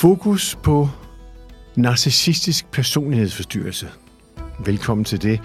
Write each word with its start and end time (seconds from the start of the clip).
Fokus 0.00 0.58
på 0.62 0.88
narcissistisk 1.76 2.70
personlighedsforstyrrelse. 2.70 3.88
Velkommen 4.64 5.04
til 5.04 5.22
det. 5.22 5.40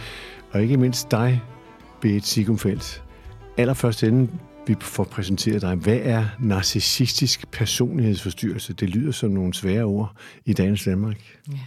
Og 0.52 0.62
ikke 0.62 0.78
mindst 0.78 1.12
dig, 1.12 1.42
Berit 2.02 2.26
Sigumfeldt. 2.26 3.04
Allerførst 3.58 4.04
inden 4.04 4.40
vi 4.68 4.76
får 4.82 5.04
præsenteret 5.04 5.62
dig, 5.62 5.76
hvad 5.76 6.00
er 6.02 6.26
narcissistisk 6.40 7.52
personlighedsforstyrrelse? 7.52 8.74
Det 8.74 8.90
lyder 8.90 9.12
som 9.12 9.32
nogle 9.32 9.54
svære 9.54 9.84
ord 9.84 10.16
i 10.46 10.54
dagens 10.54 10.84
Danmark. 10.84 11.40
Ja. 11.52 11.60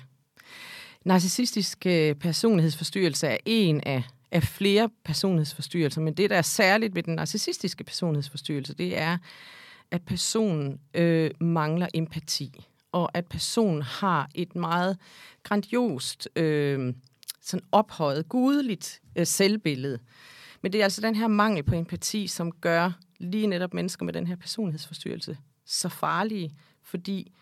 Narcissistisk 1.05 1.87
øh, 1.87 2.15
personlighedsforstyrrelse 2.15 3.27
er 3.27 3.37
en 3.47 3.81
af, 3.87 4.03
af 4.33 4.43
flere 4.43 4.91
personlighedsforstyrrelser, 5.05 6.01
men 6.01 6.15
det, 6.15 6.31
der 6.31 6.37
er 6.37 6.43
særligt 6.43 6.95
ved 6.95 7.03
den 7.03 7.15
narcissistiske 7.15 7.85
personlighedsforstyrrelse, 7.85 8.75
det 8.75 8.99
er, 8.99 9.19
at 9.91 10.03
personen 10.03 10.81
øh, 10.95 11.31
mangler 11.41 11.87
empati, 11.95 12.68
og 12.93 13.11
at 13.15 13.27
personen 13.27 13.83
har 13.83 14.29
et 14.35 14.57
meget 14.57 14.99
grandiost, 15.43 16.29
øh, 16.37 16.95
sådan 17.43 17.67
ophøjet, 17.73 18.29
gudeligt 18.29 19.01
øh, 19.17 19.27
selvbillede. 19.27 19.99
Men 20.63 20.73
det 20.73 20.81
er 20.81 20.85
altså 20.85 21.01
den 21.01 21.15
her 21.15 21.27
mangel 21.27 21.63
på 21.63 21.75
empati, 21.75 22.27
som 22.27 22.53
gør 22.53 22.93
lige 23.19 23.47
netop 23.47 23.75
mennesker 23.75 24.05
med 24.05 24.13
den 24.13 24.27
her 24.27 24.37
personlighedsforstyrrelse 24.37 25.39
så 25.69 25.89
farlige, 25.89 26.55
fordi 26.83 27.33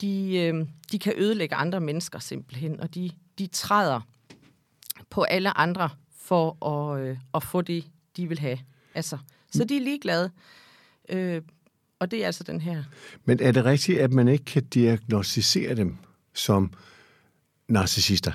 de, 0.00 0.36
øh, 0.36 0.66
de 0.92 0.98
kan 0.98 1.12
ødelægge 1.16 1.54
andre 1.54 1.80
mennesker 1.80 2.18
simpelthen, 2.18 2.80
og 2.80 2.94
de, 2.94 3.10
de 3.38 3.46
træder 3.46 4.00
på 5.10 5.22
alle 5.22 5.58
andre 5.58 5.90
for 6.16 6.66
at, 6.66 7.00
øh, 7.00 7.18
at 7.34 7.42
få 7.42 7.62
det, 7.62 7.84
de 8.16 8.28
vil 8.28 8.38
have. 8.38 8.58
Altså, 8.94 9.18
så 9.52 9.64
de 9.64 9.76
er 9.76 9.80
ligeglade. 9.80 10.30
Øh, 11.08 11.42
og 11.98 12.10
det 12.10 12.22
er 12.22 12.26
altså 12.26 12.44
den 12.44 12.60
her. 12.60 12.84
Men 13.24 13.40
er 13.42 13.52
det 13.52 13.64
rigtigt, 13.64 13.98
at 13.98 14.12
man 14.12 14.28
ikke 14.28 14.44
kan 14.44 14.64
diagnostisere 14.64 15.74
dem 15.74 15.96
som 16.34 16.72
narcissister? 17.68 18.32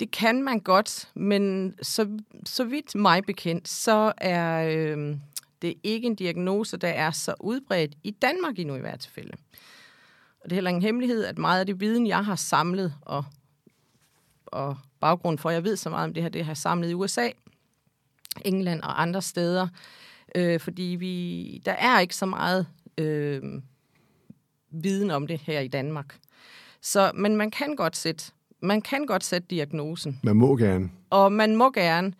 Det 0.00 0.10
kan 0.10 0.42
man 0.42 0.60
godt, 0.60 1.08
men 1.14 1.74
så, 1.82 2.18
så 2.44 2.64
vidt 2.64 2.94
mig 2.94 3.24
bekendt, 3.24 3.68
så 3.68 4.12
er 4.16 4.68
øh, 4.76 5.16
det 5.62 5.74
ikke 5.82 6.06
en 6.06 6.14
diagnose, 6.14 6.76
der 6.76 6.88
er 6.88 7.10
så 7.10 7.34
udbredt 7.40 7.94
i 8.02 8.10
Danmark 8.10 8.58
endnu 8.58 8.76
i 8.76 8.80
hvert 8.80 9.00
tilfælde. 9.00 9.32
Og 10.40 10.50
det 10.50 10.52
er 10.52 10.54
heller 10.54 10.70
ingen 10.70 10.82
hemmelighed, 10.82 11.24
at 11.24 11.38
meget 11.38 11.60
af 11.60 11.66
det 11.66 11.80
viden, 11.80 12.06
jeg 12.06 12.24
har 12.24 12.36
samlet, 12.36 12.94
og, 13.00 13.24
og 14.46 14.76
baggrund 15.00 15.38
for, 15.38 15.48
at 15.48 15.54
jeg 15.54 15.64
ved 15.64 15.76
så 15.76 15.90
meget 15.90 16.04
om 16.04 16.14
det 16.14 16.22
her, 16.22 16.30
det 16.30 16.44
har 16.44 16.50
jeg 16.50 16.56
samlet 16.56 16.90
i 16.90 16.94
USA, 16.94 17.28
England 18.44 18.82
og 18.82 19.02
andre 19.02 19.22
steder, 19.22 19.62
øh, 19.62 19.68
fordi 20.60 20.96
vi, 20.98 21.62
der 21.66 21.72
er 21.72 22.00
ikke 22.00 22.16
så 22.16 22.26
meget 22.26 22.66
øh, 22.98 23.42
viden 24.70 25.10
om 25.10 25.26
det 25.26 25.40
her 25.40 25.60
i 25.60 25.68
Danmark. 25.68 26.16
Så, 26.82 27.10
men 27.14 27.36
man 27.36 27.50
kan 27.50 27.76
godt 27.76 27.96
sætte, 27.96 28.32
man 28.62 28.82
kan 28.82 29.06
godt 29.06 29.24
sætte 29.24 29.46
diagnosen. 29.50 30.20
Man 30.22 30.36
må 30.36 30.56
gerne. 30.56 30.90
Og 31.10 31.32
man 31.32 31.56
må 31.56 31.70
gerne. 31.70 32.12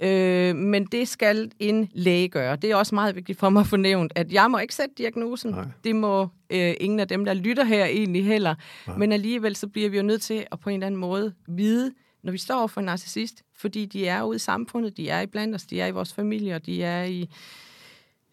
Øh, 0.00 0.56
men 0.56 0.84
det 0.84 1.08
skal 1.08 1.50
en 1.58 1.88
læge 1.92 2.28
gøre. 2.28 2.56
Det 2.56 2.70
er 2.70 2.76
også 2.76 2.94
meget 2.94 3.16
vigtigt 3.16 3.38
for 3.38 3.48
mig 3.48 3.60
at 3.60 3.66
få 3.66 3.76
nævnt, 3.76 4.12
at 4.14 4.32
jeg 4.32 4.50
må 4.50 4.58
ikke 4.58 4.74
sætte 4.74 4.94
diagnosen. 4.98 5.50
Nej. 5.50 5.64
Det 5.84 5.96
må 5.96 6.28
øh, 6.50 6.74
ingen 6.80 7.00
af 7.00 7.08
dem, 7.08 7.24
der 7.24 7.34
lytter 7.34 7.64
her 7.64 7.84
egentlig 7.84 8.24
heller. 8.24 8.54
Nej. 8.86 8.96
Men 8.96 9.12
alligevel 9.12 9.56
så 9.56 9.68
bliver 9.68 9.90
vi 9.90 9.96
jo 9.96 10.02
nødt 10.02 10.22
til 10.22 10.46
at 10.52 10.60
på 10.60 10.70
en 10.70 10.74
eller 10.74 10.86
anden 10.86 11.00
måde 11.00 11.32
vide, 11.48 11.92
når 12.26 12.32
vi 12.32 12.38
står 12.38 12.66
for 12.66 12.80
en 12.80 12.84
narcissist, 12.84 13.42
fordi 13.58 13.86
de 13.86 14.06
er 14.06 14.22
ude 14.22 14.36
i 14.36 14.38
samfundet, 14.38 14.96
de 14.96 15.08
er 15.08 15.20
i 15.20 15.26
blandt 15.26 15.54
os, 15.54 15.62
de 15.62 15.80
er 15.80 15.86
i 15.86 15.90
vores 15.90 16.12
familier, 16.12 16.58
de 16.58 16.82
er 16.82 17.04
i... 17.04 17.28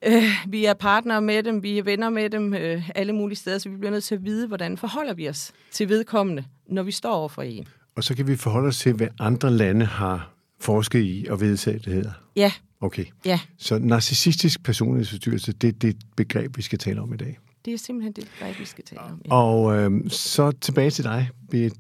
Øh, 0.06 0.24
vi 0.48 0.66
er 0.66 0.74
partnere 0.74 1.22
med 1.22 1.44
dem, 1.44 1.64
vi 1.64 1.78
er 1.78 1.84
venner 1.84 2.09
med 2.09 2.30
dem, 2.30 2.53
øh, 2.53 2.90
alle 2.96 3.14
mulige 3.14 3.38
steder, 3.38 3.58
så 3.58 3.70
vi 3.70 3.78
bliver 3.78 3.92
nødt 3.92 4.03
til 4.03 4.16
at 4.16 4.26
vide, 4.26 4.48
hvordan 4.48 4.78
forholder 4.78 5.14
vi 5.14 5.30
os 5.30 5.52
til 5.72 5.90
vedkommende, 5.90 6.46
når 6.68 6.84
vi 6.84 6.92
står 6.92 7.12
over 7.12 7.30
for 7.30 7.42
en. 7.42 7.68
Og 7.96 8.03
så 8.03 8.16
kan 8.16 8.28
vi 8.28 8.36
forholde 8.36 8.68
os 8.68 8.80
til, 8.80 8.94
hvad 8.94 9.08
andre 9.20 9.52
lande 9.52 9.86
har 9.86 10.34
forsket 10.59 11.03
i 11.03 11.28
og 11.30 11.42
vedtaget, 11.42 11.86
det 11.86 11.94
hedder? 11.94 12.12
Ja. 12.36 12.52
Okay. 12.82 13.06
Ja. 13.26 13.40
Så 13.58 13.80
narcissistisk 13.80 14.64
personlighedsforstyrrelse, 14.64 15.53
det 15.53 15.68
er 15.68 15.72
det 15.72 15.96
begreb, 16.18 16.58
vi 16.58 16.62
skal 16.62 16.80
tale 16.80 17.02
om 17.02 17.14
i 17.14 17.18
dag. 17.18 17.38
Det 17.66 17.74
er 17.74 17.78
simpelthen 17.78 18.13
det 18.13 18.31
begreb, 18.34 18.59
vi 18.59 18.66
skal 18.66 18.84
tale 18.84 19.01
om. 19.01 19.22
Ja. 19.25 19.34
Og 19.34 19.75
øh, 19.75 20.09
så 20.09 20.51
tilbage 20.51 20.90
til 20.90 21.03
dig. 21.03 21.29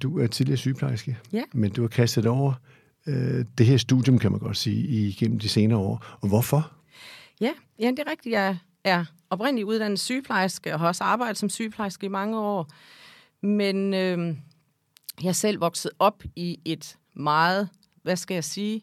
Du 0.01 0.19
er 0.19 0.27
tidligere 0.27 0.57
sygeplejerske, 0.57 1.17
ja. 1.33 1.43
men 1.53 1.71
du 1.71 1.81
har 1.81 1.87
kastet 1.87 2.25
over 2.25 2.53
øh, 3.07 3.45
det 3.57 3.65
her 3.65 3.77
studium, 3.77 4.19
kan 4.19 4.31
man 4.31 4.39
godt 4.39 4.57
sige, 4.57 4.87
igennem 4.87 5.39
de 5.39 5.49
senere 5.49 5.79
år. 5.79 6.05
Og 6.21 6.27
hvorfor? 6.27 6.71
Ja, 7.41 7.51
ja 7.79 7.87
det 7.87 7.99
er 7.99 8.11
rigtigt. 8.11 8.33
Jeg 8.33 8.57
er 8.83 9.05
oprindeligt 9.29 9.65
uddannet 9.65 9.99
sygeplejerske 9.99 10.73
og 10.73 10.79
har 10.79 10.87
også 10.87 11.03
arbejdet 11.03 11.37
som 11.37 11.49
sygeplejerske 11.49 12.05
i 12.05 12.09
mange 12.09 12.39
år. 12.39 12.67
Men 13.41 13.93
øh, 13.93 14.35
jeg 15.23 15.35
selv 15.35 15.61
vokset 15.61 15.91
op 15.99 16.23
i 16.35 16.59
et 16.65 16.97
meget 17.13 17.69
hvad 18.03 18.15
skal 18.15 18.33
jeg 18.35 18.43
sige, 18.43 18.81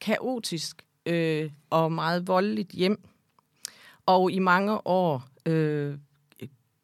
kaotisk 0.00 0.82
øh, 1.06 1.50
og 1.70 1.92
meget 1.92 2.28
voldeligt 2.28 2.70
hjem. 2.70 3.00
Og 4.06 4.30
i 4.30 4.38
mange 4.38 4.86
år 4.86 5.28
øh, 5.46 5.98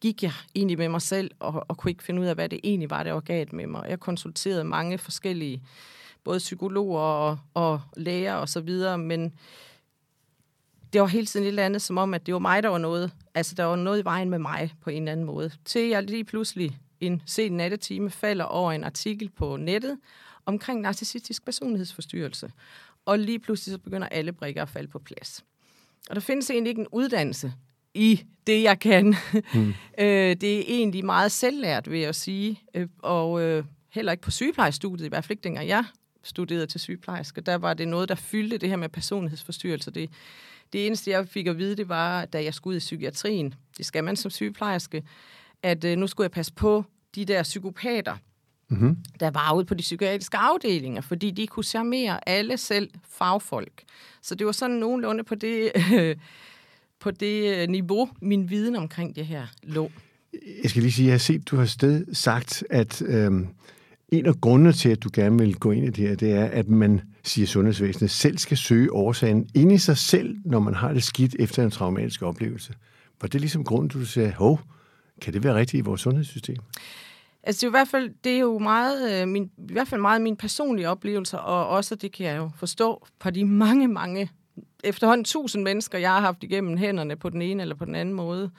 gik 0.04 0.22
jeg 0.22 0.32
egentlig 0.54 0.78
med 0.78 0.88
mig 0.88 1.02
selv 1.02 1.30
og, 1.38 1.64
og 1.68 1.76
kunne 1.76 1.90
ikke 1.90 2.02
finde 2.02 2.20
ud 2.20 2.26
af, 2.26 2.34
hvad 2.34 2.48
det 2.48 2.60
egentlig 2.64 2.90
var, 2.90 3.02
der 3.02 3.12
var 3.12 3.20
galt 3.20 3.52
med 3.52 3.66
mig. 3.66 3.86
Jeg 3.88 4.00
konsulterede 4.00 4.64
mange 4.64 4.98
forskellige, 4.98 5.62
både 6.24 6.38
psykologer 6.38 7.00
og, 7.00 7.38
og 7.54 7.80
læger 7.96 8.34
og 8.34 8.48
så 8.48 8.60
videre, 8.60 8.98
men 8.98 9.32
det 10.92 11.00
var 11.00 11.06
hele 11.06 11.26
tiden 11.26 11.44
et 11.44 11.48
eller 11.48 11.64
andet, 11.64 11.82
som 11.82 11.98
om, 11.98 12.14
at 12.14 12.26
det 12.26 12.34
var 12.34 12.40
mig, 12.40 12.62
der 12.62 12.68
var 12.68 12.78
noget. 12.78 13.12
Altså, 13.34 13.54
der 13.54 13.64
var 13.64 13.76
noget 13.76 14.00
i 14.00 14.04
vejen 14.04 14.30
med 14.30 14.38
mig 14.38 14.74
på 14.80 14.90
en 14.90 15.02
eller 15.02 15.12
anden 15.12 15.26
måde. 15.26 15.50
Til 15.64 15.88
jeg 15.88 16.02
lige 16.02 16.24
pludselig 16.24 16.78
en 17.00 17.22
sen 17.26 17.52
nattetime 17.52 18.10
falder 18.10 18.44
over 18.44 18.72
en 18.72 18.84
artikel 18.84 19.30
på 19.30 19.56
nettet, 19.56 19.98
omkring 20.46 20.80
narcissistisk 20.80 21.44
personlighedsforstyrrelse. 21.44 22.52
Og 23.06 23.18
lige 23.18 23.38
pludselig 23.38 23.72
så 23.72 23.78
begynder 23.78 24.08
alle 24.08 24.32
brikker 24.32 24.62
at 24.62 24.68
falde 24.68 24.88
på 24.88 24.98
plads. 24.98 25.44
Og 26.10 26.14
der 26.14 26.20
findes 26.20 26.50
egentlig 26.50 26.70
ikke 26.70 26.80
en 26.80 26.88
uddannelse 26.92 27.52
i 27.94 28.24
det, 28.46 28.62
jeg 28.62 28.78
kan. 28.78 29.14
Mm. 29.54 29.68
øh, 29.98 30.36
det 30.36 30.58
er 30.58 30.64
egentlig 30.68 31.04
meget 31.04 31.32
selvlært, 31.32 31.90
vil 31.90 32.00
jeg 32.00 32.14
sige. 32.14 32.60
Øh, 32.74 32.88
og 32.98 33.42
øh, 33.42 33.64
heller 33.90 34.12
ikke 34.12 34.22
på 34.22 34.30
sygeplejestudiet, 34.30 35.06
i 35.06 35.08
hvert 35.08 35.24
fald 35.24 35.30
ikke 35.30 35.44
dengang 35.44 35.68
jeg 35.68 35.84
studerede 36.22 36.66
til 36.66 36.80
sygeplejerske. 36.80 37.40
Der 37.40 37.54
var 37.54 37.74
det 37.74 37.88
noget, 37.88 38.08
der 38.08 38.14
fyldte 38.14 38.58
det 38.58 38.68
her 38.68 38.76
med 38.76 38.88
personlighedsforstyrrelse. 38.88 39.90
Det, 39.90 40.10
det 40.72 40.86
eneste, 40.86 41.10
jeg 41.10 41.28
fik 41.28 41.46
at 41.46 41.58
vide, 41.58 41.76
det 41.76 41.88
var, 41.88 42.24
da 42.24 42.44
jeg 42.44 42.54
skulle 42.54 42.74
ud 42.74 42.76
i 42.76 42.78
psykiatrien, 42.78 43.54
det 43.78 43.86
skal 43.86 44.04
man 44.04 44.16
som 44.16 44.30
sygeplejerske, 44.30 45.02
at 45.62 45.84
øh, 45.84 45.98
nu 45.98 46.06
skulle 46.06 46.24
jeg 46.24 46.30
passe 46.30 46.52
på 46.52 46.84
de 47.14 47.24
der 47.24 47.42
psykopater, 47.42 48.16
mm-hmm. 48.68 48.96
der 49.20 49.30
var 49.30 49.54
ude 49.54 49.64
på 49.64 49.74
de 49.74 49.82
psykiatriske 49.82 50.36
afdelinger, 50.36 51.00
fordi 51.00 51.30
de 51.30 51.46
kunne 51.46 51.64
charmere 51.64 52.28
alle 52.28 52.56
selv 52.56 52.90
fagfolk. 53.08 53.82
Så 54.22 54.34
det 54.34 54.46
var 54.46 54.52
sådan 54.52 54.76
nogenlunde 54.76 55.24
på 55.24 55.34
det, 55.34 55.72
øh, 55.94 56.16
på 57.04 57.10
det 57.10 57.56
øh, 57.56 57.68
niveau, 57.68 58.08
min 58.22 58.50
viden 58.50 58.76
omkring 58.76 59.16
det 59.16 59.26
her 59.26 59.46
lå. 59.62 59.90
Jeg 60.62 60.70
skal 60.70 60.82
lige 60.82 60.92
sige, 60.92 61.04
at 61.04 61.06
jeg 61.06 61.14
har 61.14 61.18
set, 61.18 61.50
du 61.50 61.56
har 61.56 61.64
sted 61.64 62.14
sagt, 62.14 62.64
at 62.70 63.02
øhm, 63.02 63.46
en 64.08 64.26
af 64.26 64.40
grundene 64.40 64.72
til, 64.72 64.88
at 64.88 65.02
du 65.04 65.10
gerne 65.12 65.38
vil 65.38 65.54
gå 65.56 65.70
ind 65.70 65.84
i 65.84 65.90
det 65.90 66.08
her, 66.08 66.16
det 66.16 66.32
er, 66.32 66.44
at 66.44 66.68
man, 66.68 67.00
siger 67.24 67.46
sundhedsvæsenet, 67.46 68.10
selv 68.10 68.38
skal 68.38 68.56
søge 68.56 68.92
årsagen 68.92 69.48
ind 69.54 69.72
i 69.72 69.78
sig 69.78 69.98
selv, 69.98 70.36
når 70.44 70.60
man 70.60 70.74
har 70.74 70.92
det 70.92 71.02
skidt 71.02 71.36
efter 71.38 71.64
en 71.64 71.70
traumatisk 71.70 72.22
oplevelse. 72.22 72.74
Var 73.20 73.28
det 73.28 73.40
ligesom 73.40 73.64
grunden, 73.64 73.88
du 73.88 74.04
sagde, 74.04 74.32
hov, 74.32 74.60
kan 75.20 75.32
det 75.32 75.44
være 75.44 75.54
rigtigt 75.54 75.80
i 75.80 75.84
vores 75.84 76.00
sundhedssystem? 76.00 76.56
Altså, 77.42 77.60
det 77.60 77.64
er, 77.66 77.70
i 77.70 77.78
hvert 77.78 77.88
fald, 77.88 78.10
det 78.24 78.32
er 78.32 78.38
jo 78.38 78.58
meget, 78.58 79.22
øh, 79.22 79.28
min, 79.28 79.50
i 79.68 79.72
hvert 79.72 79.88
fald 79.88 80.00
meget 80.00 80.22
min 80.22 80.36
personlige 80.36 80.88
oplevelser, 80.88 81.38
og 81.38 81.68
også, 81.68 81.94
det 81.94 82.12
kan 82.12 82.26
jeg 82.26 82.36
jo 82.36 82.50
forstå, 82.56 83.06
på 83.18 83.30
de 83.30 83.44
mange, 83.44 83.88
mange, 83.88 84.30
efterhånden 84.84 85.24
tusind 85.24 85.62
mennesker, 85.62 85.98
jeg 85.98 86.10
har 86.10 86.20
haft 86.20 86.44
igennem 86.44 86.76
hænderne 86.76 87.16
på 87.16 87.30
den 87.30 87.42
ene 87.42 87.62
eller 87.62 87.74
på 87.74 87.84
den 87.84 87.94
anden 87.94 88.14
måde, 88.14 88.50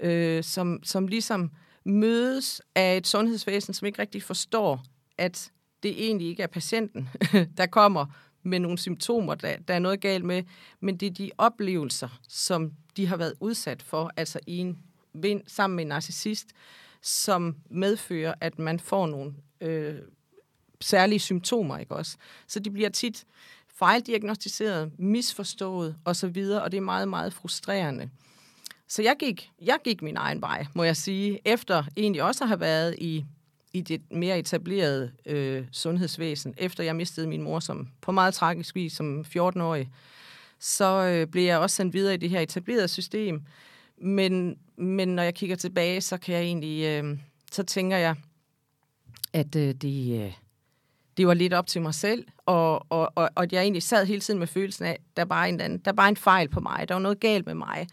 øh, 0.00 0.44
som, 0.44 0.80
som 0.82 1.06
ligesom 1.06 1.50
mødes 1.84 2.62
af 2.74 2.96
et 2.96 3.06
sundhedsvæsen, 3.06 3.74
som 3.74 3.86
ikke 3.86 4.02
rigtig 4.02 4.22
forstår, 4.22 4.84
at 5.18 5.52
det 5.82 6.04
egentlig 6.04 6.28
ikke 6.28 6.42
er 6.42 6.46
patienten, 6.46 7.08
der 7.58 7.66
kommer 7.66 8.06
med 8.42 8.58
nogle 8.58 8.78
symptomer, 8.78 9.34
der, 9.34 9.56
der 9.68 9.74
er 9.74 9.78
noget 9.78 10.00
galt 10.00 10.24
med, 10.24 10.42
men 10.80 10.96
det 10.96 11.06
er 11.06 11.10
de 11.10 11.30
oplevelser, 11.38 12.20
som 12.28 12.72
de 12.96 13.06
har 13.06 13.16
været 13.16 13.34
udsat 13.40 13.82
for, 13.82 14.10
altså 14.16 14.40
i 14.46 14.58
en, 14.58 14.78
sammen 15.46 15.76
med 15.76 15.84
en 15.84 15.88
narcissist, 15.88 16.48
som 17.02 17.56
medfører, 17.70 18.34
at 18.40 18.58
man 18.58 18.80
får 18.80 19.06
nogle 19.06 19.34
øh, 19.60 19.98
særlige 20.80 21.18
symptomer, 21.18 21.78
ikke 21.78 21.96
også? 21.96 22.16
Så 22.46 22.60
de 22.60 22.70
bliver 22.70 22.88
tit 22.88 23.24
fejldiagnostiseret, 23.82 24.92
misforstået 24.98 25.96
osv., 26.04 26.36
og 26.62 26.72
det 26.72 26.76
er 26.76 26.80
meget, 26.80 27.08
meget 27.08 27.32
frustrerende. 27.32 28.10
Så 28.88 29.02
jeg 29.02 29.16
gik, 29.18 29.50
jeg 29.62 29.78
gik 29.84 30.02
min 30.02 30.16
egen 30.16 30.40
vej, 30.40 30.66
må 30.74 30.82
jeg 30.82 30.96
sige, 30.96 31.40
efter 31.44 31.84
egentlig 31.96 32.22
også 32.22 32.44
at 32.44 32.48
have 32.48 32.60
været 32.60 32.94
i, 32.98 33.24
i 33.72 33.80
det 33.80 34.02
mere 34.10 34.38
etablerede 34.38 35.12
øh, 35.26 35.64
sundhedsvæsen, 35.72 36.54
efter 36.56 36.84
jeg 36.84 36.96
mistede 36.96 37.26
min 37.26 37.42
mor 37.42 37.60
som, 37.60 37.88
på 38.00 38.12
meget 38.12 38.34
tragisk 38.34 38.74
vis 38.74 38.92
som 38.92 39.24
14-årig, 39.36 39.90
så 40.58 41.06
øh, 41.06 41.26
blev 41.26 41.44
jeg 41.44 41.58
også 41.58 41.76
sendt 41.76 41.94
videre 41.94 42.14
i 42.14 42.16
det 42.16 42.30
her 42.30 42.40
etablerede 42.40 42.88
system, 42.88 43.42
Men, 43.96 44.58
men 44.76 45.08
når 45.08 45.22
jeg 45.22 45.34
kigger 45.34 45.56
tilbage, 45.56 46.00
så 46.00 46.16
kan 46.18 46.34
jeg 46.34 46.42
egentlig, 46.42 46.84
øh, 46.84 47.18
så 47.52 47.62
tænker 47.62 47.96
jeg, 47.96 48.16
at 49.32 49.56
øh, 49.56 49.74
det, 49.74 50.24
øh, 50.24 50.32
det 51.16 51.26
var 51.26 51.34
lidt 51.34 51.52
op 51.52 51.66
til 51.66 51.82
mig 51.82 51.94
selv, 51.94 52.24
og, 52.46 52.92
og, 52.92 53.12
og, 53.14 53.30
og 53.34 53.46
jeg 53.52 53.62
egentlig 53.62 53.82
sad 53.82 54.06
hele 54.06 54.20
tiden 54.20 54.38
med 54.38 54.46
følelsen 54.46 54.84
af, 54.84 54.98
der 55.16 55.24
var 55.24 55.44
en, 55.44 55.60
anden, 55.60 55.78
der 55.78 55.92
var 55.92 56.08
en 56.08 56.16
fejl 56.16 56.48
på 56.48 56.60
mig, 56.60 56.88
der 56.88 56.94
var 56.94 57.00
noget 57.00 57.20
galt 57.20 57.46
med 57.46 57.54
mig. 57.54 57.86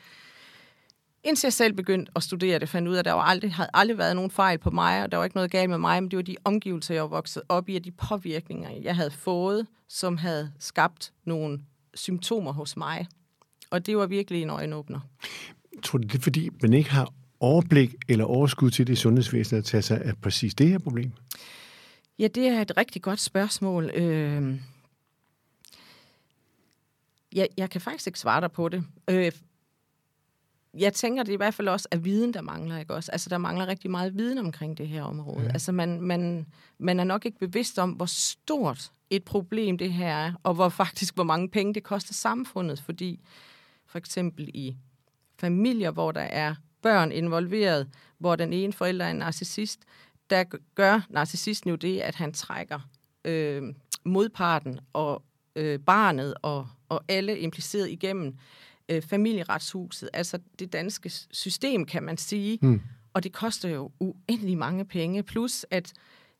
Indtil 1.23 1.47
jeg 1.47 1.53
selv 1.53 1.73
begyndte 1.73 2.11
at 2.15 2.23
studere 2.23 2.59
det, 2.59 2.69
fandt 2.69 2.87
ud 2.87 2.95
af, 2.95 2.99
at 2.99 3.05
der 3.05 3.13
var 3.13 3.21
aldrig, 3.21 3.53
havde 3.53 3.69
aldrig 3.73 3.97
været 3.97 4.15
nogen 4.15 4.31
fejl 4.31 4.57
på 4.57 4.69
mig, 4.69 5.03
og 5.03 5.11
der 5.11 5.17
var 5.17 5.23
ikke 5.23 5.37
noget 5.37 5.51
galt 5.51 5.69
med 5.69 5.77
mig, 5.77 6.03
men 6.03 6.11
det 6.11 6.17
var 6.17 6.23
de 6.23 6.35
omgivelser, 6.43 6.93
jeg 6.93 7.03
var 7.03 7.09
vokset 7.09 7.43
op 7.49 7.69
i, 7.69 7.75
og 7.75 7.85
de 7.85 7.91
påvirkninger, 7.91 8.69
jeg 8.81 8.95
havde 8.95 9.11
fået, 9.11 9.67
som 9.87 10.17
havde 10.17 10.51
skabt 10.59 11.13
nogle 11.25 11.59
symptomer 11.93 12.53
hos 12.53 12.77
mig. 12.77 13.07
Og 13.71 13.85
det 13.85 13.97
var 13.97 14.05
virkelig 14.05 14.41
en 14.41 14.49
øjenåbner. 14.49 14.99
Tror 15.83 15.97
du, 15.97 16.07
det 16.07 16.15
er 16.15 16.21
fordi, 16.21 16.49
man 16.61 16.73
ikke 16.73 16.89
har 16.89 17.13
overblik 17.39 17.95
eller 18.09 18.25
overskud 18.25 18.71
til 18.71 18.87
det 18.87 18.97
sundhedsvæsen 18.97 19.57
at 19.57 19.65
tage 19.65 19.81
sig 19.81 20.01
af 20.01 20.17
præcis 20.21 20.55
det 20.55 20.69
her 20.69 20.79
problem? 20.79 21.11
Ja, 22.19 22.27
det 22.27 22.47
er 22.47 22.61
et 22.61 22.77
rigtig 22.77 23.01
godt 23.01 23.19
spørgsmål. 23.19 23.89
Øh, 23.89 24.59
jeg, 27.33 27.47
jeg 27.57 27.69
kan 27.69 27.81
faktisk 27.81 28.07
ikke 28.07 28.19
svare 28.19 28.41
dig 28.41 28.51
på 28.51 28.69
det. 28.69 28.83
Øh, 29.09 29.31
jeg 30.73 30.93
tænker, 30.93 31.23
det 31.23 31.29
er 31.29 31.33
i 31.33 31.37
hvert 31.37 31.53
fald 31.53 31.67
også 31.67 31.87
at 31.91 32.05
viden, 32.05 32.33
der 32.33 32.41
mangler. 32.41 32.77
Ikke 32.77 32.93
også? 32.93 33.11
Altså, 33.11 33.29
der 33.29 33.37
mangler 33.37 33.67
rigtig 33.67 33.91
meget 33.91 34.17
viden 34.17 34.37
omkring 34.37 34.77
det 34.77 34.87
her 34.87 35.03
område. 35.03 35.45
Ja. 35.45 35.51
Altså, 35.51 35.71
man, 35.71 36.01
man, 36.01 36.45
man 36.77 36.99
er 36.99 37.03
nok 37.03 37.25
ikke 37.25 37.39
bevidst 37.39 37.79
om, 37.79 37.91
hvor 37.91 38.05
stort 38.05 38.91
et 39.09 39.23
problem 39.23 39.77
det 39.77 39.93
her 39.93 40.15
er, 40.15 40.33
og 40.43 40.53
hvor 40.53 40.69
faktisk, 40.69 41.15
hvor 41.15 41.23
mange 41.23 41.49
penge 41.49 41.73
det 41.73 41.83
koster 41.83 42.13
samfundet, 42.13 42.81
fordi 42.81 43.19
for 43.85 43.97
eksempel 43.97 44.49
i 44.53 44.75
familier, 45.39 45.91
hvor 45.91 46.11
der 46.11 46.21
er 46.21 46.55
børn 46.81 47.11
involveret, 47.11 47.87
hvor 48.17 48.35
den 48.35 48.53
ene 48.53 48.73
forælder 48.73 49.05
er 49.05 49.11
en 49.11 49.15
narcissist, 49.15 49.79
der 50.29 50.43
gør 50.75 51.01
narcissisten 51.09 51.69
jo 51.69 51.75
det, 51.75 51.99
at 51.99 52.15
han 52.15 52.33
trækker 52.33 52.79
øh, 53.25 53.63
modparten 54.05 54.79
og 54.93 55.23
øh, 55.55 55.79
barnet 55.79 56.33
og, 56.41 56.67
og 56.89 57.03
alle 57.07 57.39
impliceret 57.39 57.89
igennem 57.89 58.37
øh, 58.89 59.01
familieretshuset, 59.01 60.09
altså 60.13 60.39
det 60.59 60.73
danske 60.73 61.09
system, 61.31 61.85
kan 61.85 62.03
man 62.03 62.17
sige. 62.17 62.59
Mm. 62.61 62.81
Og 63.13 63.23
det 63.23 63.33
koster 63.33 63.69
jo 63.69 63.91
uendelig 63.99 64.57
mange 64.57 64.85
penge, 64.85 65.23
plus 65.23 65.65
at 65.71 65.93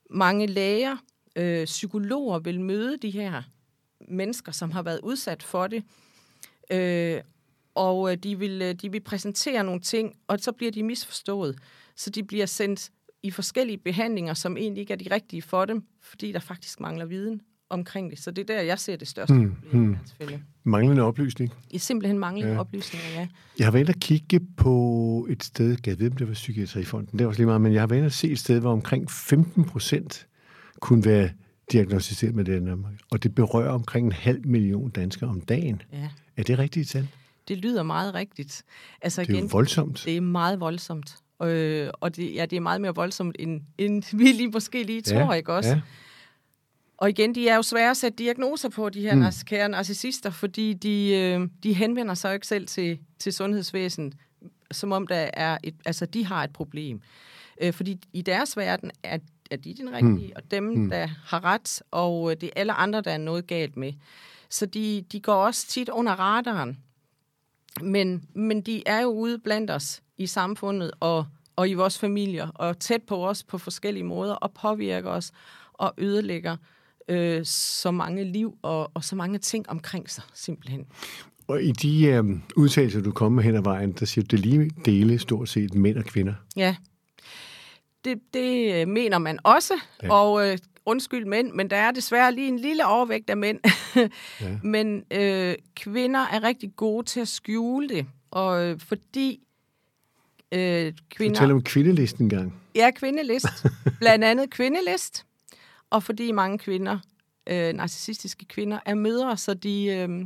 mange 0.10 0.48
læger, 0.48 0.98
øh, 1.36 1.66
psykologer 1.66 2.40
vil 2.40 2.62
møde 2.62 2.98
de 2.98 3.10
her 3.10 3.44
mennesker, 4.08 4.52
som 4.52 4.72
har 4.72 4.82
været 4.82 5.00
udsat 5.04 5.44
for 5.44 5.68
det, 5.68 5.84
øh, 6.72 7.22
og 7.76 8.12
øh, 8.12 8.18
de 8.18 8.40
vil, 8.40 8.62
øh, 8.62 8.74
de 8.74 8.92
vil 8.92 9.00
præsentere 9.00 9.64
nogle 9.64 9.82
ting, 9.82 10.16
og 10.28 10.40
så 10.40 10.52
bliver 10.52 10.72
de 10.72 10.84
misforstået. 10.84 11.58
Så 11.96 12.10
de 12.10 12.24
bliver 12.24 12.46
sendt 12.46 12.92
i 13.24 13.32
forskellige 13.32 13.78
behandlinger, 13.78 14.34
som 14.34 14.58
egentlig 14.58 14.82
ikke 14.82 14.94
er 14.94 14.98
de 14.98 15.08
rigtige 15.12 15.42
for 15.42 15.66
dem, 15.66 15.84
fordi 16.02 16.32
der 16.32 16.40
faktisk 16.40 16.80
mangler 16.80 17.06
viden 17.06 17.42
omkring 17.70 18.12
det. 18.12 18.20
Så 18.20 18.32
det 18.32 18.50
er 18.50 18.56
der, 18.56 18.62
jeg 18.62 18.80
ser 18.80 18.96
det 18.96 19.08
største 19.08 19.34
mm, 19.34 19.56
problem. 19.56 19.82
Mm. 19.82 19.98
Selvfølgelig. 20.06 20.44
Manglende 20.64 21.04
oplysning? 21.04 21.54
I 21.70 21.78
simpelthen 21.78 22.20
manglende 22.20 22.54
ja. 22.54 22.60
oplysninger, 22.60 23.10
ja. 23.10 23.28
Jeg 23.60 23.68
har 23.68 23.72
været 23.72 23.90
og 23.90 23.96
kigge 23.96 24.40
på 24.58 25.28
et 25.30 25.44
sted, 25.44 25.78
jeg 25.86 26.00
ved, 26.00 26.12
om 26.12 26.18
det 26.18 26.28
var 26.28 26.34
Psykiatrifonden, 26.34 27.20
det 27.20 27.26
var 27.26 27.28
også 27.28 27.40
lige 27.40 27.46
meget, 27.46 27.62
men 27.62 27.74
jeg 27.74 27.82
har 27.82 27.88
været 27.88 28.06
og 28.06 28.12
se 28.12 28.32
et 28.32 28.40
sted, 28.40 28.60
hvor 28.60 28.72
omkring 28.72 29.12
15 29.12 29.66
procent 29.66 30.28
kunne 30.80 31.06
være 31.06 31.30
diagnostiseret 31.72 32.36
med 32.36 32.46
det 32.46 32.86
og 33.12 33.24
det 33.24 33.36
berører 33.36 33.72
omkring 33.72 34.06
en 34.06 34.12
halv 34.12 34.48
million 34.48 34.90
danskere 34.90 35.30
om 35.30 35.42
dagen. 35.42 35.82
Ja. 35.94 36.10
Er 36.38 36.44
det 36.44 36.60
rigtigt 36.60 36.90
tal? 36.90 37.08
Det 37.48 37.58
lyder 37.58 37.84
meget 37.84 38.14
rigtigt. 38.14 38.64
Altså, 39.02 39.22
det 39.22 39.30
er 39.30 39.34
igen, 39.34 39.52
voldsomt. 39.52 40.02
Det 40.06 40.18
er 40.18 40.22
meget 40.22 40.60
voldsomt. 40.60 41.18
Øh, 41.44 41.90
og 41.94 42.16
det, 42.16 42.36
ja, 42.36 42.46
det 42.46 42.56
er 42.56 42.60
meget 42.60 42.82
mere 42.82 42.96
voldsomt, 42.96 43.36
end, 43.40 43.62
end 43.78 44.04
vi 44.18 44.24
lige, 44.24 44.50
måske 44.50 44.84
lige 44.84 45.02
tror, 45.02 45.20
ja, 45.20 45.32
ikke 45.32 45.54
også? 45.54 45.70
Ja. 45.70 45.82
Og 46.98 47.10
igen, 47.10 47.36
de 47.36 47.50
er 47.50 47.56
jo 47.56 47.62
svære 47.62 47.90
at 47.90 47.98
sætte 47.98 48.18
diagnoser 48.18 48.70
på, 48.70 48.90
de 48.90 49.02
her 49.02 49.16
mm. 49.16 49.24
kære 49.46 49.70
narcissister, 49.70 50.30
fordi 50.30 50.74
de, 50.74 51.12
øh, 51.16 51.48
de 51.64 51.74
henvender 51.74 52.14
sig 52.14 52.30
jo 52.30 52.34
ikke 52.34 52.48
selv 52.48 52.68
til, 52.68 53.00
til 53.20 53.34
sundhedsvæsenet, 53.34 54.14
som 54.72 54.92
om 54.92 55.08
der 55.08 55.30
er 55.34 55.58
et, 55.64 55.76
altså, 55.86 56.06
de 56.06 56.26
har 56.26 56.44
et 56.44 56.54
problem. 56.54 57.02
Øh, 57.62 57.74
fordi 57.74 58.00
i 58.14 58.22
deres 58.22 58.58
verden 58.58 58.92
er, 59.04 59.18
er 59.52 59.56
de 59.56 59.76
den 59.78 59.94
rigtige, 59.94 60.28
mm. 60.28 60.34
og 60.36 60.52
dem, 60.52 60.64
mm. 60.64 60.90
der 60.90 61.08
har 61.26 61.44
ret, 61.44 61.82
og 61.92 62.42
det 62.42 62.48
er 62.48 62.54
alle 62.60 62.74
andre, 62.74 63.02
der 63.02 63.12
er 63.12 63.18
noget 63.18 63.48
galt 63.48 63.78
med. 63.78 63.94
Så 64.50 64.66
de, 64.66 65.06
de 65.12 65.20
går 65.20 65.34
også 65.34 65.68
tit 65.68 65.90
under 65.90 66.12
radaren. 66.12 66.78
Men, 67.82 68.24
men 68.34 68.62
de 68.62 68.84
er 68.86 69.02
jo 69.02 69.08
ude 69.08 69.40
blandt 69.40 69.72
os 69.72 70.02
i 70.18 70.28
samfundet 70.28 70.92
og, 71.00 71.26
og 71.56 71.70
i 71.70 71.74
vores 71.74 72.00
familier, 72.00 72.48
og 72.48 72.80
tæt 72.80 73.04
på 73.04 73.28
os 73.28 73.44
på 73.44 73.58
forskellige 73.58 74.04
måder, 74.04 74.34
og 74.34 74.52
påvirker 74.54 75.10
os 75.10 75.32
og 75.74 75.94
ødelægger 75.98 76.58
øh, 77.10 77.46
så 77.46 77.92
mange 77.92 78.24
liv 78.24 78.58
og, 78.62 78.92
og 78.94 79.04
så 79.04 79.16
mange 79.16 79.38
ting 79.38 79.70
omkring 79.70 80.10
sig, 80.10 80.24
simpelthen. 80.34 80.86
Og 81.48 81.64
i 81.64 81.72
de 81.72 82.06
øh, 82.06 82.24
udtalelser, 82.56 83.02
du 83.02 83.12
kommer 83.12 83.42
hen 83.42 83.56
ad 83.56 83.64
vejen, 83.64 83.92
der 83.92 84.06
siger 84.06 84.26
du, 84.26 84.36
det 84.36 84.46
lige 84.46 84.72
dele 84.86 85.20
stort 85.20 85.50
set 85.50 85.74
mænd 85.74 85.98
og 85.98 86.04
kvinder. 86.04 86.34
Ja, 86.56 86.76
det, 88.06 88.20
det 88.34 88.88
mener 88.88 89.18
man 89.18 89.40
også, 89.44 89.74
ja. 90.04 90.14
og 90.14 90.48
øh, 90.48 90.58
undskyld 90.90 91.26
mænd, 91.26 91.52
men 91.52 91.70
der 91.70 91.76
er 91.76 91.92
desværre 91.92 92.36
lige 92.36 92.48
en 92.48 92.60
lille 92.60 92.86
overvægt 92.86 93.30
af 93.30 93.38
mænd. 93.38 93.60
ja. 94.42 94.58
Men 94.64 95.04
øh, 95.12 95.56
kvinder 95.76 96.20
er 96.20 96.44
rigtig 96.44 96.76
gode 96.76 97.06
til 97.06 97.20
at 97.20 97.28
skjule 97.28 97.90
det, 97.90 98.06
og 98.32 98.66
øh, 98.66 98.80
fordi 98.80 99.40
øh, 100.52 100.94
kvinder... 101.10 101.36
Fortæl 101.36 101.52
om 101.52 101.64
kvindelisten 101.64 102.26
engang. 102.26 102.54
Ja, 102.76 102.92
kvindelist. 102.92 103.66
Blandt 104.00 104.26
andet 104.26 104.50
kvindelist. 104.50 105.26
Og 105.90 106.04
fordi 106.04 106.32
mange 106.32 106.58
kvinder, 106.58 107.00
øh, 107.48 107.74
narcissistiske 107.74 108.46
kvinder, 108.46 108.80
er 108.86 108.96
mødre, 108.96 109.38
så 109.38 109.54
de, 109.54 109.86
øh, 109.86 110.26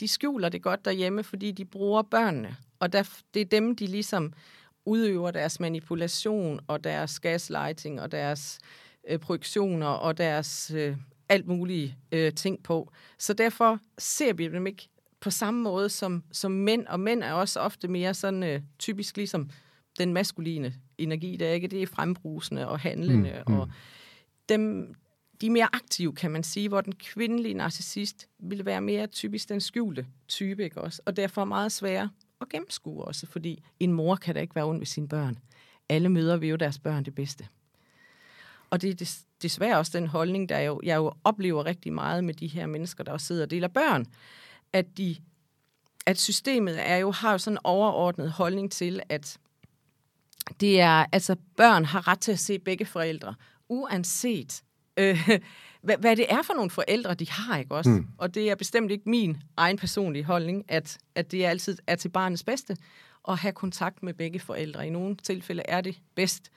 de 0.00 0.08
skjuler 0.08 0.48
det 0.48 0.62
godt 0.62 0.84
derhjemme, 0.84 1.24
fordi 1.24 1.50
de 1.50 1.64
bruger 1.64 2.02
børnene. 2.02 2.56
Og 2.80 2.92
der, 2.92 3.10
det 3.34 3.40
er 3.40 3.46
dem, 3.46 3.76
de 3.76 3.86
ligesom 3.86 4.32
udøver 4.84 5.30
deres 5.30 5.60
manipulation 5.60 6.60
og 6.66 6.84
deres 6.84 7.20
gaslighting 7.20 8.00
og 8.00 8.12
deres 8.12 8.58
øh, 9.08 9.18
projektioner 9.18 9.86
og 9.86 10.18
deres 10.18 10.72
øh, 10.76 10.96
alt 11.28 11.46
mulige 11.46 11.96
øh, 12.12 12.34
ting 12.34 12.62
på. 12.62 12.92
Så 13.18 13.32
derfor 13.32 13.78
ser 13.98 14.32
vi 14.32 14.48
dem 14.48 14.66
ikke 14.66 14.88
på 15.20 15.30
samme 15.30 15.62
måde 15.62 15.88
som, 15.88 16.24
som 16.32 16.52
mænd, 16.52 16.86
og 16.86 17.00
mænd 17.00 17.22
er 17.22 17.32
også 17.32 17.60
ofte 17.60 17.88
mere 17.88 18.14
sådan 18.14 18.42
øh, 18.42 18.62
typisk 18.78 19.16
ligesom 19.16 19.50
den 19.98 20.12
maskuline 20.12 20.74
energi, 20.98 21.36
der 21.36 21.50
ikke 21.50 21.68
det 21.68 21.82
er 21.82 21.86
frembrusende 21.86 22.68
og 22.68 22.80
handlende, 22.80 23.42
mm, 23.46 23.52
mm. 23.52 23.60
og 23.60 23.70
dem, 24.48 24.94
de 25.40 25.46
er 25.46 25.50
mere 25.50 25.68
aktive, 25.72 26.14
kan 26.14 26.30
man 26.30 26.42
sige, 26.42 26.68
hvor 26.68 26.80
den 26.80 26.94
kvindelige 26.94 27.54
narcissist 27.54 28.28
vil 28.38 28.64
være 28.64 28.80
mere 28.80 29.06
typisk 29.06 29.48
den 29.48 29.60
skjulte 29.60 30.06
type, 30.28 30.64
ikke 30.64 30.80
også? 30.80 31.02
Og 31.06 31.16
derfor 31.16 31.44
meget 31.44 31.72
sværere 31.72 32.10
at 32.40 32.48
gennemskue 32.48 33.04
også, 33.04 33.26
fordi 33.26 33.62
en 33.80 33.92
mor 33.92 34.16
kan 34.16 34.34
da 34.34 34.40
ikke 34.40 34.54
være 34.54 34.64
ond 34.64 34.78
ved 34.78 34.86
sine 34.86 35.08
børn. 35.08 35.38
Alle 35.88 36.08
møder 36.08 36.36
vil 36.36 36.48
jo 36.48 36.56
deres 36.56 36.78
børn 36.78 37.04
det 37.04 37.14
bedste. 37.14 37.48
Og 38.70 38.82
det 38.82 39.00
er 39.00 39.18
desværre 39.42 39.78
også 39.78 39.98
den 39.98 40.06
holdning, 40.06 40.48
der 40.48 40.58
jo, 40.58 40.80
jeg 40.82 40.96
jo 40.96 41.12
oplever 41.24 41.66
rigtig 41.66 41.92
meget 41.92 42.24
med 42.24 42.34
de 42.34 42.46
her 42.46 42.66
mennesker, 42.66 43.04
der 43.04 43.12
også 43.12 43.26
sidder 43.26 43.42
og 43.42 43.50
deler 43.50 43.68
børn, 43.68 44.06
at, 44.72 44.98
de, 44.98 45.16
at 46.06 46.18
systemet 46.18 46.88
er 46.88 46.96
jo, 46.96 47.10
har 47.10 47.32
jo 47.32 47.38
sådan 47.38 47.54
en 47.54 47.60
overordnet 47.64 48.30
holdning 48.30 48.72
til, 48.72 49.00
at 49.08 49.38
det 50.60 50.80
er, 50.80 51.06
altså 51.12 51.36
børn 51.56 51.84
har 51.84 52.08
ret 52.08 52.20
til 52.20 52.32
at 52.32 52.38
se 52.38 52.58
begge 52.58 52.86
forældre, 52.86 53.34
uanset 53.68 54.62
øh, 54.96 55.28
hvad, 55.82 55.96
hvad 55.96 56.16
det 56.16 56.26
er 56.28 56.42
for 56.42 56.54
nogle 56.54 56.70
forældre, 56.70 57.14
de 57.14 57.30
har, 57.30 57.58
ikke 57.58 57.74
også? 57.74 57.90
Mm. 57.90 58.06
Og 58.18 58.34
det 58.34 58.50
er 58.50 58.54
bestemt 58.54 58.90
ikke 58.90 59.10
min 59.10 59.36
egen 59.56 59.76
personlige 59.76 60.24
holdning, 60.24 60.64
at, 60.68 60.98
at 61.14 61.32
det 61.32 61.44
altid 61.44 61.78
er 61.86 61.96
til 61.96 62.08
barnets 62.08 62.44
bedste 62.44 62.76
at 63.28 63.38
have 63.38 63.52
kontakt 63.52 64.02
med 64.02 64.14
begge 64.14 64.40
forældre. 64.40 64.86
I 64.86 64.90
nogle 64.90 65.16
tilfælde 65.16 65.62
er 65.68 65.80
det 65.80 66.00
bedst. 66.14 66.50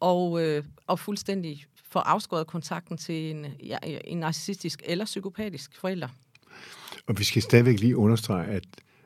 Og, 0.00 0.42
øh, 0.42 0.64
og 0.86 0.98
fuldstændig 0.98 1.64
få 1.90 1.98
afskåret 1.98 2.46
kontakten 2.46 2.96
til 2.96 3.30
en, 3.30 3.46
ja, 3.62 3.78
en 4.04 4.18
narcissistisk 4.18 4.82
eller 4.84 5.04
psykopatisk 5.04 5.76
forælder. 5.80 6.08
Og 7.06 7.18
vi 7.18 7.24
skal 7.24 7.42
stadigvæk 7.42 7.80
lige 7.80 7.96
understrege, 7.96 8.46
at 8.46 8.64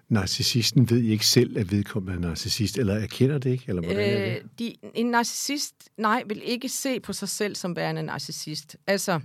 narcissisten 0.09 0.91
ved 0.91 1.03
ikke 1.03 1.27
selv, 1.27 1.59
at 1.59 1.73
vedkommende 1.73 2.15
er 2.15 2.29
narcissist, 2.29 2.79
eller 2.79 2.95
erkender 2.95 3.39
det 3.39 3.51
ikke? 3.51 3.65
Eller 3.69 3.83
hvordan 3.83 4.11
øh, 4.11 4.21
er 4.21 4.35
det? 4.35 4.43
Øh, 4.43 4.49
de, 4.59 4.75
en 4.95 5.07
narcissist, 5.07 5.75
nej, 5.97 6.23
vil 6.27 6.43
ikke 6.45 6.69
se 6.69 7.01
på 7.01 7.13
sig 7.13 7.29
selv 7.29 7.55
som 7.55 7.77
værende 7.77 8.03
narcissist. 8.03 8.77
Altså, 8.87 9.21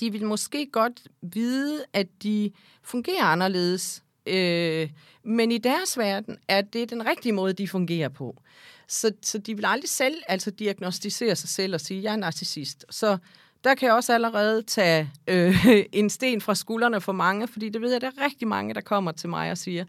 de 0.00 0.12
vil 0.12 0.24
måske 0.24 0.66
godt 0.72 1.02
vide, 1.22 1.84
at 1.92 2.06
de 2.22 2.50
fungerer 2.82 3.24
anderledes, 3.24 4.02
øh, 4.26 4.88
men 5.24 5.52
i 5.52 5.58
deres 5.58 5.98
verden 5.98 6.36
er 6.48 6.60
det 6.60 6.90
den 6.90 7.06
rigtige 7.06 7.32
måde, 7.32 7.52
de 7.52 7.68
fungerer 7.68 8.08
på. 8.08 8.42
Så, 8.88 9.12
så 9.22 9.38
de 9.38 9.54
vil 9.54 9.64
aldrig 9.64 9.88
selv 9.88 10.14
altså 10.28 10.50
diagnostisere 10.50 11.36
sig 11.36 11.48
selv 11.48 11.74
og 11.74 11.80
sige, 11.80 12.02
jeg 12.02 12.12
er 12.12 12.16
narcissist. 12.16 12.84
Så 12.90 13.18
der 13.64 13.74
kan 13.74 13.86
jeg 13.86 13.94
også 13.94 14.14
allerede 14.14 14.62
tage 14.62 15.10
øh, 15.28 15.66
en 15.92 16.10
sten 16.10 16.40
fra 16.40 16.54
skuldrene 16.54 17.00
for 17.00 17.12
mange, 17.12 17.48
fordi 17.48 17.68
det 17.68 17.80
ved 17.80 17.92
jeg, 17.92 18.00
der 18.00 18.06
er 18.06 18.24
rigtig 18.24 18.48
mange, 18.48 18.74
der 18.74 18.80
kommer 18.80 19.12
til 19.12 19.28
mig 19.28 19.50
og 19.50 19.58
siger, 19.58 19.84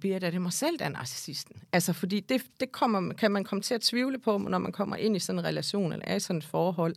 Birte, 0.00 0.26
er 0.26 0.30
det 0.30 0.42
mig 0.42 0.52
selv, 0.52 0.78
der 0.78 0.84
er 0.84 0.88
narcissisten? 0.88 1.56
Altså, 1.72 1.92
fordi 1.92 2.20
det, 2.20 2.42
det 2.60 2.72
kommer, 2.72 3.12
kan 3.12 3.30
man 3.30 3.44
komme 3.44 3.62
til 3.62 3.74
at 3.74 3.80
tvivle 3.80 4.18
på, 4.18 4.38
når 4.38 4.58
man 4.58 4.72
kommer 4.72 4.96
ind 4.96 5.16
i 5.16 5.18
sådan 5.18 5.38
en 5.38 5.44
relation, 5.44 5.92
eller 5.92 6.04
er 6.06 6.16
i 6.16 6.20
sådan 6.20 6.38
et 6.38 6.44
forhold. 6.44 6.94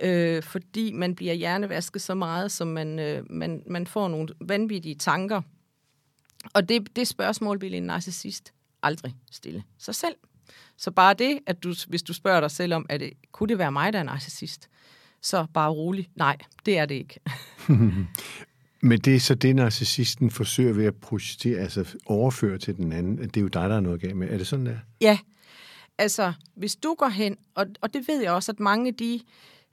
Øh, 0.00 0.42
fordi 0.42 0.92
man 0.92 1.14
bliver 1.14 1.34
hjernevasket 1.34 2.02
så 2.02 2.14
meget, 2.14 2.52
som 2.52 2.68
man, 2.68 2.98
øh, 2.98 3.30
man, 3.30 3.62
man 3.66 3.86
får 3.86 4.08
nogle 4.08 4.28
vanvittige 4.40 4.94
tanker. 4.94 5.42
Og 6.54 6.68
det, 6.68 6.96
det 6.96 7.08
spørgsmål 7.08 7.60
vil 7.60 7.74
en 7.74 7.82
narcissist 7.82 8.52
aldrig 8.82 9.14
stille 9.30 9.64
sig 9.78 9.94
selv. 9.94 10.14
Så 10.80 10.90
bare 10.90 11.14
det, 11.14 11.38
at 11.46 11.62
du, 11.62 11.74
hvis 11.88 12.02
du 12.02 12.12
spørger 12.12 12.40
dig 12.40 12.50
selv 12.50 12.74
om, 12.74 12.86
er 12.88 12.98
det, 12.98 13.12
kunne 13.32 13.48
det 13.48 13.58
være 13.58 13.72
mig, 13.72 13.92
der 13.92 13.98
er 13.98 14.02
narcissist? 14.02 14.68
Så 15.22 15.46
bare 15.54 15.70
rolig. 15.70 16.08
Nej, 16.14 16.36
det 16.66 16.78
er 16.78 16.86
det 16.86 16.94
ikke. 16.94 17.20
Men 18.88 18.98
det 18.98 19.16
er 19.16 19.20
så 19.20 19.34
det, 19.34 19.56
narcissisten 19.56 20.30
forsøger 20.30 20.72
ved 20.72 20.84
at 20.84 20.94
projicere, 20.94 21.60
altså 21.60 21.96
overføre 22.06 22.58
til 22.58 22.76
den 22.76 22.92
anden, 22.92 23.18
at 23.18 23.34
det 23.34 23.36
er 23.36 23.42
jo 23.42 23.48
dig, 23.48 23.70
der 23.70 23.76
er 23.76 23.80
noget 23.80 24.00
galt 24.00 24.16
med. 24.16 24.30
Er 24.30 24.38
det 24.38 24.46
sådan, 24.46 24.66
der? 24.66 24.76
Ja. 25.00 25.18
Altså, 25.98 26.32
hvis 26.54 26.76
du 26.76 26.94
går 26.98 27.08
hen, 27.08 27.36
og, 27.54 27.66
og 27.80 27.94
det 27.94 28.08
ved 28.08 28.22
jeg 28.22 28.32
også, 28.32 28.52
at 28.52 28.60
mange 28.60 28.92
de 28.92 29.20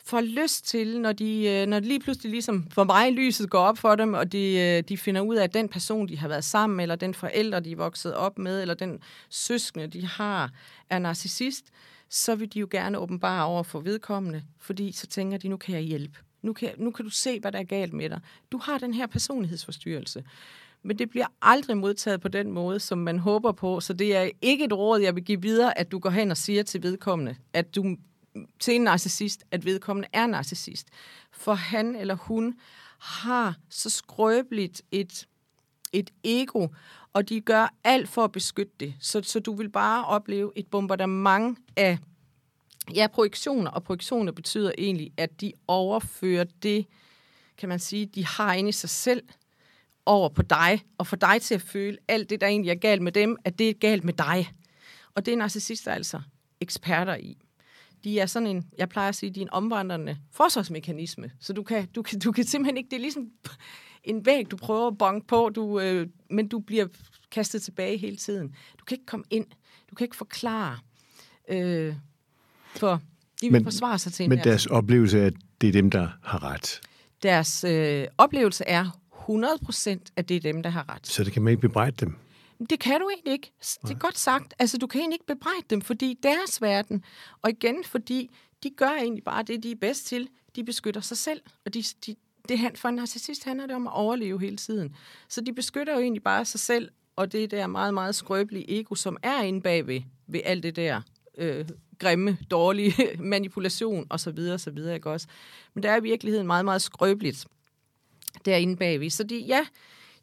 får 0.08 0.22
lyst 0.22 0.66
til, 0.66 1.02
når 1.02 1.12
de, 1.12 1.48
øh, 1.48 1.68
når 1.68 1.80
de 1.80 1.88
lige 1.88 2.00
pludselig 2.00 2.32
ligesom, 2.32 2.68
for 2.72 2.84
mig 2.84 3.12
lyset 3.12 3.50
går 3.50 3.60
op 3.60 3.78
for 3.78 3.96
dem, 3.96 4.14
og 4.14 4.32
de, 4.32 4.60
øh, 4.60 4.84
de 4.90 4.98
finder 4.98 5.22
ud 5.22 5.36
af, 5.36 5.44
at 5.44 5.54
den 5.54 5.70
person, 5.70 6.08
de 6.08 6.18
har 6.18 6.28
været 6.28 6.44
sammen 6.44 6.78
med, 6.78 6.84
eller 6.84 6.96
den 6.96 7.14
forælder, 7.14 7.60
de 7.60 7.72
er 7.72 7.76
vokset 7.76 8.14
op 8.14 8.40
med, 8.40 8.62
eller 8.62 8.74
den 8.74 9.00
søskende, 9.30 9.88
de 9.88 10.08
har, 10.08 10.52
er 10.90 11.00
narcissist, 11.00 11.66
så 12.10 12.36
vil 12.36 12.54
de 12.54 12.60
jo 12.60 12.68
gerne 12.72 12.98
åbenbare 12.98 13.46
over 13.46 13.64
for 13.64 13.80
vedkommende, 13.80 14.44
fordi 14.60 14.92
så 14.92 15.08
tænker 15.08 15.38
de, 15.38 15.48
nu 15.48 15.58
kan 15.58 15.76
jeg 15.76 15.84
hjælpe. 15.84 16.18
Nu 16.42 16.54
kan, 16.54 16.70
nu 16.78 16.92
kan 16.92 17.06
du 17.06 17.12
se, 17.12 17.40
hvad 17.40 17.52
der 17.52 17.60
er 17.60 17.64
galt 17.64 17.94
med 17.94 18.10
dig. 18.10 18.20
Du 18.52 18.58
har 18.58 18.78
den 18.78 18.94
her 18.94 19.08
personlighedsforstyrrelse. 19.08 20.24
Men 20.84 21.00
det 21.00 21.10
bliver 21.10 21.26
aldrig 21.42 21.78
modtaget 21.78 22.22
på 22.22 22.28
den 22.28 22.52
måde, 22.52 22.80
som 22.80 22.98
man 22.98 23.20
håber 23.20 23.52
på. 23.52 23.80
Så 23.80 23.94
det 23.94 24.16
er 24.16 24.30
ikke 24.42 24.66
et 24.66 24.74
råd, 24.74 25.00
jeg 25.00 25.16
vil 25.16 25.24
give 25.24 25.42
videre, 25.42 25.78
at 25.78 25.92
du 25.92 26.00
går 26.00 26.10
hen 26.10 26.32
og 26.32 26.38
siger 26.38 26.64
til 26.64 26.84
vedkommende, 26.84 27.36
at 27.54 27.76
du 27.76 27.98
til 28.60 28.76
en 28.76 28.82
narcissist, 28.82 29.44
at 29.52 29.66
vedkommende 29.66 30.08
er 30.14 30.28
narcissist. 30.28 30.88
For 31.32 31.54
han 31.54 31.96
eller 31.96 32.16
hun 32.16 32.56
har 33.00 33.56
så 33.70 33.90
skrøbeligt 33.90 34.82
et, 34.92 35.28
et 35.94 36.10
ego, 36.24 36.68
og 37.14 37.30
de 37.30 37.42
gør 37.42 37.74
alt 37.84 38.10
for 38.10 38.24
at 38.24 38.32
beskytte 38.32 38.74
det. 38.80 38.94
Så, 39.00 39.22
så 39.24 39.40
du 39.40 39.56
vil 39.56 39.70
bare 39.70 40.06
opleve 40.06 40.52
et 40.56 40.68
bombardement 40.68 41.60
af 41.76 41.98
ja, 42.96 43.08
projektioner, 43.08 43.72
og 43.72 43.84
projektioner 43.84 44.32
betyder 44.32 44.72
egentlig, 44.78 45.12
at 45.18 45.42
de 45.42 45.54
overfører 45.68 46.46
det, 46.64 46.86
kan 47.58 47.70
man 47.70 47.80
sige, 47.80 48.06
de 48.06 48.26
har 48.26 48.54
inde 48.54 48.70
i 48.70 48.72
sig 48.72 48.90
selv, 48.90 49.24
over 50.06 50.30
på 50.30 50.42
dig, 50.42 50.82
og 50.98 51.08
få 51.08 51.16
dig 51.16 51.42
til 51.42 51.56
at 51.56 51.62
føle 51.62 51.98
alt 52.08 52.30
det, 52.30 52.42
der 52.42 52.48
egentlig 52.48 52.70
er 52.70 52.76
galt 52.76 53.02
med 53.02 53.12
dem, 53.12 53.38
at 53.46 53.60
det 53.60 53.70
er 53.70 53.74
galt 53.74 54.04
med 54.04 54.14
dig. 54.14 54.52
Og 55.16 55.26
det 55.26 55.32
er 55.32 55.38
narcissister 55.38 55.92
altså 55.92 56.22
eksperter 56.62 57.16
i 57.16 57.38
de 58.08 58.20
er 58.20 58.26
sådan 58.26 58.48
en, 58.48 58.66
jeg 58.78 58.90
plejer 58.90 59.10
at 59.10 59.16
sige, 59.16 59.30
de 59.30 59.40
er 59.40 59.46
en 59.46 59.54
omvandrende 59.54 60.18
forsvarsmekanisme. 60.32 61.32
Så 61.40 61.54
du 61.54 61.64
kan, 61.64 61.88
du 61.96 62.02
kan, 62.02 62.20
du 62.20 62.32
kan 62.32 62.44
simpelthen 62.44 62.78
ikke, 62.78 62.90
det 62.90 62.96
er 62.96 63.02
ligesom 63.02 63.28
en 64.04 64.26
væg, 64.26 64.52
du 64.52 64.58
prøver 64.58 64.88
at 64.88 64.98
bonke 64.98 65.28
på, 65.28 65.50
du, 65.56 65.80
øh, 65.80 66.08
men 66.30 66.48
du 66.48 66.60
bliver 66.60 66.88
kastet 67.32 67.62
tilbage 67.62 67.98
hele 67.98 68.18
tiden. 68.18 68.48
Du 68.80 68.86
kan 68.86 68.96
ikke 68.96 69.06
komme 69.06 69.26
ind, 69.30 69.46
du 69.90 69.96
kan 69.96 70.06
ikke 70.06 70.16
forklare, 70.16 70.78
øh, 71.50 71.96
for 72.76 73.02
de 73.42 73.46
vil 73.46 73.52
men, 73.52 73.64
forsvare 73.64 74.00
sig 74.00 74.14
til 74.14 74.24
en 74.24 74.30
Men 74.30 74.40
deres 74.40 74.66
oplevelse 74.66 75.20
er, 75.20 75.26
at 75.26 75.34
det 75.62 75.68
er 75.68 75.72
dem, 75.72 75.92
der 75.92 76.10
har 76.24 76.44
ret. 76.44 76.82
Deres 77.24 77.64
øh, 77.64 78.08
oplevelse 78.18 78.64
er 78.68 79.00
100 79.22 79.54
procent, 79.66 80.12
at 80.16 80.30
det 80.30 80.36
er 80.38 80.42
dem, 80.42 80.64
der 80.64 80.70
har 80.70 80.96
ret. 80.96 81.08
Så 81.08 81.24
det 81.24 81.34
kan 81.34 81.42
man 81.42 81.52
ikke 81.52 81.62
bebrejde 81.62 81.96
dem? 82.06 82.16
Det 82.70 82.80
kan 82.80 83.02
du 83.02 83.10
egentlig 83.10 83.34
ikke. 83.34 83.52
Det 83.82 83.92
er 83.92 84.00
godt 84.00 84.18
sagt. 84.18 84.54
Altså, 84.60 84.78
du 84.78 84.88
kan 84.88 85.02
egentlig 85.02 85.16
ikke 85.16 85.26
bebrejde 85.26 85.66
dem, 85.70 85.82
fordi 85.82 86.20
deres 86.24 86.62
verden, 86.62 87.04
og 87.42 87.50
igen, 87.50 87.84
fordi 87.84 88.32
de 88.64 88.70
gør 88.70 88.90
egentlig 88.90 89.24
bare 89.24 89.44
det, 89.44 89.64
de 89.64 89.72
er 89.72 89.76
bedst 89.76 90.06
til. 90.06 90.30
De 90.56 90.64
beskytter 90.64 91.02
sig 91.02 91.18
selv, 91.18 91.42
og 91.66 91.74
de, 91.74 91.84
de, 92.06 92.16
det, 92.50 92.60
for 92.76 92.90
en 92.90 92.96
narcissist 92.96 93.44
handler 93.44 93.68
det 93.68 93.76
om 93.76 93.88
at 93.88 93.94
overleve 93.94 94.40
hele 94.40 94.58
tiden. 94.58 94.96
Så 95.28 95.42
de 95.42 95.54
beskytter 95.54 95.94
jo 95.94 96.00
egentlig 96.00 96.24
bare 96.24 96.46
sig 96.46 96.60
selv, 96.60 96.92
og 97.16 97.32
det 97.32 97.52
der 97.52 97.68
meget, 97.68 97.94
meget 97.94 98.16
skrøbelige 98.16 98.80
ego, 98.80 98.96
som 98.96 99.18
er 99.24 99.42
inde 99.42 99.62
bagved 99.62 100.02
ved 100.28 100.42
alt 100.44 100.64
det 100.64 100.76
der 100.76 101.02
øh, 101.38 101.70
grimme, 102.00 102.38
dårlige 102.52 102.94
manipulation 103.20 104.08
og 104.10 104.20
så 104.20 104.32
videre, 104.32 104.60
så 104.60 104.72
videre, 104.72 104.96
ikke 104.96 105.10
også? 105.10 105.28
Men 105.74 105.84
der 105.84 105.92
er 105.92 105.98
i 105.98 106.04
virkeligheden 106.04 106.48
meget, 106.48 106.66
meget 106.66 106.82
skrøbeligt 106.82 107.48
derinde 108.46 108.76
bagved. 108.76 109.10
Så 109.10 109.24
de, 109.24 109.38
ja, 109.38 109.66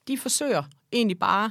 de 0.09 0.19
forsøger 0.19 0.63
egentlig 0.93 1.19
bare 1.19 1.51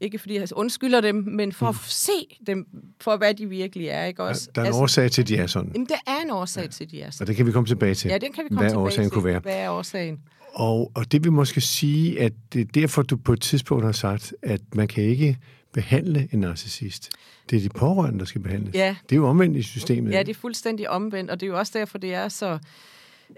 ikke 0.00 0.18
fordi 0.18 0.34
jeg 0.38 0.48
undskylder 0.52 1.00
dem, 1.00 1.14
men 1.14 1.52
for 1.52 1.70
mm. 1.70 1.76
at 1.84 1.90
se 1.90 2.38
dem 2.46 2.66
for, 3.00 3.16
hvad 3.16 3.34
de 3.34 3.48
virkelig 3.48 3.86
er. 3.88 4.04
Ikke 4.04 4.22
også? 4.22 4.48
Der 4.54 4.60
er 4.60 4.64
en 4.64 4.66
altså, 4.66 4.82
årsag 4.82 5.10
til, 5.10 5.22
at 5.22 5.28
de 5.28 5.36
er 5.36 5.46
sådan. 5.46 5.70
Jamen, 5.74 5.86
der 5.86 5.94
er 6.06 6.22
en 6.24 6.30
årsag 6.30 6.62
ja. 6.62 6.68
til, 6.68 6.84
at 6.84 6.90
de 6.90 7.02
er 7.02 7.10
sådan. 7.10 7.22
Og 7.22 7.26
det 7.28 7.36
kan 7.36 7.46
vi 7.46 7.52
komme 7.52 7.66
tilbage 7.66 7.94
til. 7.94 8.08
Ja, 8.08 8.18
det 8.18 8.34
kan 8.34 8.44
vi 8.44 8.48
komme 8.48 8.60
hvad 8.60 8.70
tilbage 8.70 8.84
årsagen 8.84 9.10
til. 9.10 9.14
Kunne 9.14 9.24
være. 9.24 9.40
Hvad 9.40 9.56
er 9.56 9.70
årsagen? 9.70 10.20
Og, 10.54 10.92
og 10.94 11.12
det 11.12 11.24
vil 11.24 11.32
måske 11.32 11.60
sige, 11.60 12.20
at 12.20 12.32
det 12.52 12.60
er 12.60 12.64
derfor, 12.64 13.02
du 13.02 13.16
på 13.16 13.32
et 13.32 13.40
tidspunkt 13.40 13.84
har 13.84 13.92
sagt, 13.92 14.34
at 14.42 14.60
man 14.74 14.88
kan 14.88 15.04
ikke 15.04 15.38
behandle 15.72 16.28
en 16.32 16.38
narcissist. 16.38 17.10
Det 17.50 17.56
er 17.56 17.60
de 17.60 17.68
pårørende, 17.68 18.18
der 18.18 18.24
skal 18.24 18.40
behandles. 18.40 18.74
Ja. 18.74 18.96
Det 19.02 19.12
er 19.12 19.16
jo 19.16 19.28
omvendt 19.28 19.56
i 19.56 19.62
systemet. 19.62 20.12
Ja, 20.12 20.18
det 20.18 20.28
er 20.28 20.40
fuldstændig 20.40 20.90
omvendt, 20.90 21.30
og 21.30 21.40
det 21.40 21.46
er 21.46 21.50
jo 21.50 21.58
også 21.58 21.78
derfor, 21.78 21.98
det 21.98 22.14
er 22.14 22.28
så... 22.28 22.58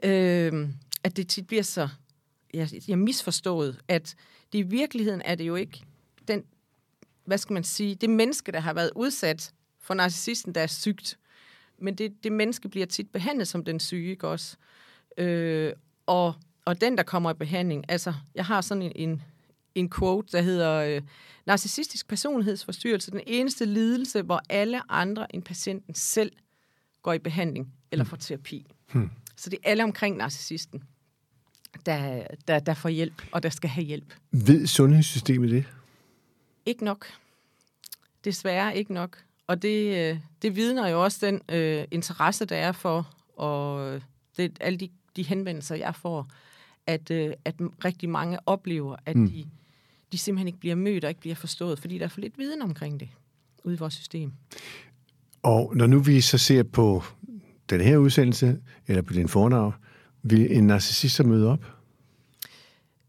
Øh, 0.03 0.69
at 1.05 1.17
det 1.17 1.29
tit 1.29 1.47
bliver 1.47 1.63
så 1.63 1.89
ja, 2.55 2.67
jeg 2.89 2.99
misforstået, 2.99 3.81
at 3.89 4.15
det 4.53 4.59
i 4.59 4.63
virkeligheden 4.63 5.23
er 5.25 5.35
det 5.35 5.45
jo 5.45 5.55
ikke 5.55 5.83
den 6.29 6.45
hvad 7.25 7.39
skal 7.39 7.55
man 7.55 7.65
sige, 7.65 7.95
det 7.95 8.11
menneske, 8.11 8.53
der 8.53 8.61
har 8.61 8.75
været 8.75 8.91
udsat 8.97 9.53
for 9.81 9.95
narcissisten, 9.95 10.55
der 10.55 10.61
er 10.61 10.67
sygt. 10.67 11.19
Men 11.79 11.95
det, 11.95 12.25
det 12.25 12.33
menneske 12.33 12.69
bliver 12.69 12.87
tit 12.87 13.11
behandlet 13.11 13.49
som 13.49 13.65
den 13.65 13.81
syge, 13.81 14.11
ikke 14.11 14.29
også? 14.29 14.57
Øh, 15.19 15.73
og, 16.07 16.35
og 16.65 16.81
den, 16.81 16.97
der 16.97 17.03
kommer 17.03 17.31
i 17.31 17.35
behandling, 17.35 17.85
altså, 17.89 18.15
jeg 18.35 18.45
har 18.45 18.61
sådan 18.61 18.83
en, 18.83 18.93
en, 18.95 19.23
en 19.75 19.91
quote, 19.91 20.33
der 20.33 20.43
hedder, 20.43 20.73
øh, 20.73 21.03
narcissistisk 21.47 22.09
personlighedsforstyrrelse, 22.09 23.11
den 23.11 23.21
eneste 23.27 23.65
lidelse, 23.65 24.23
hvor 24.23 24.43
alle 24.49 24.93
andre 24.93 25.35
end 25.35 25.43
patienten 25.43 25.95
selv 25.95 26.33
går 27.03 27.13
i 27.13 27.19
behandling 27.19 27.73
eller 27.93 28.05
får 28.05 28.17
terapi. 28.17 28.67
Hmm. 28.93 29.11
Så 29.37 29.51
det 29.51 29.59
er 29.65 29.71
alle 29.71 29.85
omkring 29.85 30.17
narcissisten, 30.17 30.83
der, 31.87 32.27
der, 32.49 32.59
der 32.59 32.75
får 32.75 32.89
hjælp, 32.89 33.23
og 33.33 33.43
der 33.43 33.49
skal 33.49 33.71
have 33.71 33.85
hjælp. 33.85 34.15
Ved 34.31 34.67
sundhedssystemet 34.67 35.51
det? 35.51 35.65
Ikke 36.67 36.85
nok. 36.85 37.07
Desværre 38.25 38.77
ikke 38.77 38.93
nok. 38.95 39.25
Og 39.47 39.63
det, 39.63 39.97
øh, 39.97 40.19
det 40.43 40.57
vidner 40.57 40.89
jo 40.89 41.05
også 41.05 41.27
den 41.27 41.41
øh, 41.49 41.85
interesse, 41.91 42.45
der 42.45 42.57
er 42.57 42.73
for, 42.73 43.15
og 43.37 44.01
det, 44.37 44.57
alle 44.61 44.79
de, 44.79 44.89
de 45.17 45.23
henvendelser, 45.23 45.75
jeg 45.75 45.95
får, 45.95 46.29
at, 46.87 47.11
øh, 47.11 47.33
at 47.45 47.55
rigtig 47.85 48.09
mange 48.09 48.39
oplever, 48.47 48.97
at 49.07 49.17
mm. 49.17 49.31
de, 49.31 49.45
de 50.13 50.19
simpelthen 50.19 50.47
ikke 50.47 50.61
bliver 50.61 50.75
mødt 50.75 51.05
og 51.05 51.11
ikke 51.11 51.21
bliver 51.21 51.37
forstået, 51.37 51.79
fordi 51.79 51.99
der 51.99 52.05
er 52.05 52.09
for 52.09 52.21
lidt 52.21 52.39
viden 52.39 52.63
omkring 52.63 53.01
det 53.01 53.09
ude 53.65 53.75
i 53.75 53.79
vores 53.79 53.95
system. 53.95 54.33
Og 55.43 55.77
når 55.77 55.87
nu 55.87 56.01
vi 56.01 56.21
så 56.21 56.39
ser 56.39 56.63
på 56.63 57.03
den 57.71 57.81
her 57.81 57.97
udsendelse, 57.97 58.61
eller 58.87 59.03
på 59.03 59.13
din 59.13 59.29
fornavn, 59.29 59.75
vil 60.23 60.57
en 60.57 60.67
narcissist 60.67 61.17
så 61.17 61.23
møde 61.23 61.49
op? 61.49 61.65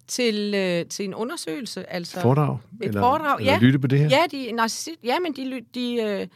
Til, 0.08 0.54
øh, 0.56 0.86
til 0.86 1.06
en 1.06 1.14
undersøgelse. 1.14 1.94
Altså 1.94 2.22
foredrag? 2.22 2.58
Et 2.82 2.88
eller, 2.88 3.02
foredrag, 3.02 3.40
eller 3.40 3.54
ja. 3.54 3.60
lytte 3.60 3.80
på 3.80 3.88
det 3.88 4.00
her? 4.00 4.08
Ja, 4.10 4.24
de, 4.32 4.52
narcissist, 4.52 5.00
ja 5.04 5.20
men 5.20 5.34
de, 5.34 5.62
de, 5.76 5.96
øh, 5.96 6.28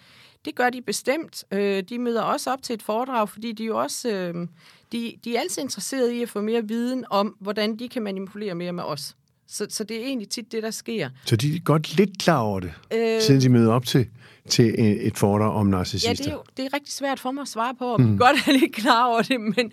det 0.46 0.56
gør 0.56 0.70
de 0.70 0.82
bestemt. 0.82 1.44
Øh, 1.52 1.84
de 1.90 2.00
møder 2.00 2.22
også 2.22 2.52
op 2.52 2.64
til 2.64 2.74
et 2.74 2.82
foredrag, 2.82 3.30
fordi 3.30 3.52
de 3.52 3.64
jo 3.64 3.82
også 3.82 4.10
øh, 4.10 4.48
de, 4.92 5.14
de 5.24 5.36
er 5.36 5.40
altid 5.40 5.62
interesserede 5.62 6.16
i 6.16 6.22
at 6.22 6.30
få 6.30 6.42
mere 6.42 6.68
viden 6.68 7.06
om, 7.10 7.36
hvordan 7.40 7.80
de 7.80 7.90
kan 7.90 8.02
manipulere 8.02 8.56
mere 8.56 8.74
med 8.74 8.84
os. 8.84 9.16
Så, 9.48 9.68
så 9.70 9.84
det 9.84 9.98
er 9.98 10.06
egentlig 10.06 10.30
tit 10.30 10.52
det, 10.52 10.64
der 10.64 10.72
sker. 10.72 11.10
Så 11.26 11.36
de 11.36 11.56
er 11.56 11.60
godt 11.60 11.98
lidt 11.98 12.20
klar 12.20 12.40
over 12.40 12.60
det, 12.60 12.74
øh, 12.94 13.22
siden 13.22 13.42
de 13.42 13.50
møder 13.50 13.74
op 13.74 13.86
til, 13.86 14.08
til 14.50 14.76
et 15.08 15.18
foredrag 15.18 15.54
om 15.54 15.68
narcissister? 15.68 16.10
Ja, 16.10 16.14
det 16.14 16.28
er, 16.28 16.32
jo, 16.32 16.44
det 16.58 16.66
er 16.66 16.74
rigtig 16.74 16.94
svært 16.94 17.20
for 17.20 17.32
mig 17.32 17.42
at 17.42 17.48
svare 17.48 17.76
på, 17.76 17.94
om 17.94 18.02
mm. 18.02 18.12
de 18.12 18.18
godt 18.18 18.38
er 18.48 18.52
lidt 18.52 18.76
klar 18.76 19.08
over 19.08 19.22
det, 19.22 19.42
men, 19.42 19.72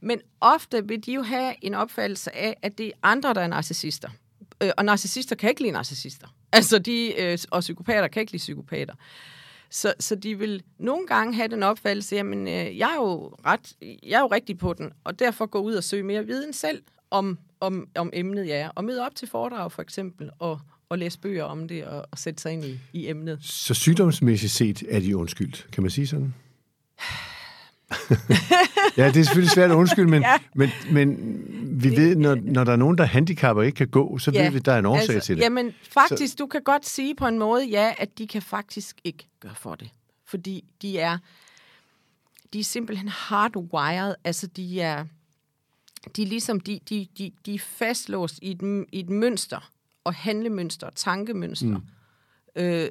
men 0.00 0.20
ofte 0.40 0.88
vil 0.88 1.06
de 1.06 1.12
jo 1.12 1.22
have 1.22 1.54
en 1.62 1.74
opfattelse 1.74 2.36
af, 2.36 2.56
at 2.62 2.78
det 2.78 2.86
er 2.86 2.92
andre, 3.02 3.34
der 3.34 3.40
er 3.40 3.46
narcissister. 3.46 4.08
Øh, 4.62 4.70
og 4.76 4.84
narcissister 4.84 5.36
kan 5.36 5.50
ikke 5.50 5.62
lide 5.62 5.72
narcissister. 5.72 6.26
Altså 6.52 6.78
de, 6.78 7.20
øh, 7.22 7.38
og 7.50 7.60
psykopater 7.60 8.08
kan 8.08 8.20
ikke 8.20 8.32
lide 8.32 8.40
psykopater. 8.40 8.94
Så, 9.70 9.94
så 10.00 10.14
de 10.14 10.38
vil 10.38 10.62
nogle 10.78 11.06
gange 11.06 11.34
have 11.34 11.48
den 11.48 11.62
opfattelse, 11.62 12.16
jamen 12.16 12.48
øh, 12.48 12.78
jeg, 12.78 12.90
er 12.90 12.94
jo 12.94 13.34
ret, 13.46 13.76
jeg 13.82 14.16
er 14.16 14.20
jo 14.20 14.26
rigtig 14.26 14.58
på 14.58 14.72
den, 14.72 14.92
og 15.04 15.18
derfor 15.18 15.46
gå 15.46 15.58
ud 15.58 15.74
og 15.74 15.84
søge 15.84 16.02
mere 16.02 16.26
viden 16.26 16.52
selv 16.52 16.82
om, 17.10 17.38
om, 17.60 17.88
om 17.94 18.10
emnet, 18.12 18.46
ja. 18.46 18.68
Og 18.74 18.84
møde 18.84 19.06
op 19.06 19.14
til 19.14 19.28
foredrag 19.28 19.72
for 19.72 19.82
eksempel, 19.82 20.30
og, 20.38 20.60
og 20.88 20.98
læse 20.98 21.18
bøger 21.18 21.44
om 21.44 21.68
det, 21.68 21.84
og, 21.84 22.06
og 22.10 22.18
sætte 22.18 22.42
sig 22.42 22.52
ind 22.52 22.64
i, 22.64 22.78
i 22.92 23.08
emnet. 23.08 23.38
Så 23.42 23.74
sygdomsmæssigt 23.74 24.52
set 24.52 24.82
er 24.88 25.00
de 25.00 25.16
undskyldt, 25.16 25.66
kan 25.72 25.82
man 25.82 25.90
sige 25.90 26.06
sådan? 26.06 26.34
Ja, 28.96 29.06
det 29.08 29.16
er 29.16 29.22
selvfølgelig 29.24 29.50
svært 29.50 29.70
at 29.70 29.74
undskylde, 29.74 30.10
men, 30.10 30.22
Ja. 30.30 30.38
men, 30.54 30.70
men 30.90 31.16
vi 31.82 31.90
ved, 31.96 32.16
når, 32.16 32.34
når 32.34 32.64
der 32.64 32.72
er 32.72 32.76
nogen, 32.76 32.98
der 32.98 33.04
handicapper 33.04 33.62
og 33.62 33.66
ikke 33.66 33.76
kan 33.76 33.88
gå, 33.88 34.18
så 34.18 34.30
ja. 34.30 34.42
ved 34.42 34.50
vi, 34.50 34.56
at 34.56 34.64
der 34.64 34.72
er 34.72 34.78
en 34.78 34.86
årsag 34.86 35.14
altså, 35.14 35.26
til 35.26 35.36
det. 35.36 35.42
Jamen, 35.42 35.72
faktisk, 35.82 36.32
så... 36.32 36.36
du 36.38 36.46
kan 36.46 36.62
godt 36.62 36.86
sige 36.86 37.14
på 37.14 37.26
en 37.26 37.38
måde, 37.38 37.66
ja, 37.66 37.94
at 37.98 38.18
de 38.18 38.26
kan 38.26 38.42
faktisk 38.42 38.96
ikke 39.04 39.28
gøre 39.40 39.54
for 39.54 39.74
det. 39.74 39.90
Fordi 40.24 40.64
de 40.82 40.98
er, 40.98 41.18
de 42.52 42.60
er 42.60 42.64
simpelthen 42.64 43.08
hardwired, 43.08 44.14
altså 44.24 44.46
de 44.46 44.80
er, 44.80 45.04
de 46.16 46.22
er 46.22 46.26
ligesom, 46.26 46.60
de, 46.60 46.80
de, 46.88 47.06
de, 47.18 47.32
de 47.46 47.54
er 47.54 47.58
fastlåst 47.58 48.38
i 48.42 48.50
et, 48.50 48.86
i 48.92 49.00
et 49.00 49.10
mønster, 49.10 49.70
og 50.04 50.14
handlemønster, 50.14 50.86
og 50.86 50.94
tankemønster, 50.94 51.66
mm. 51.66 52.62
øh, 52.62 52.88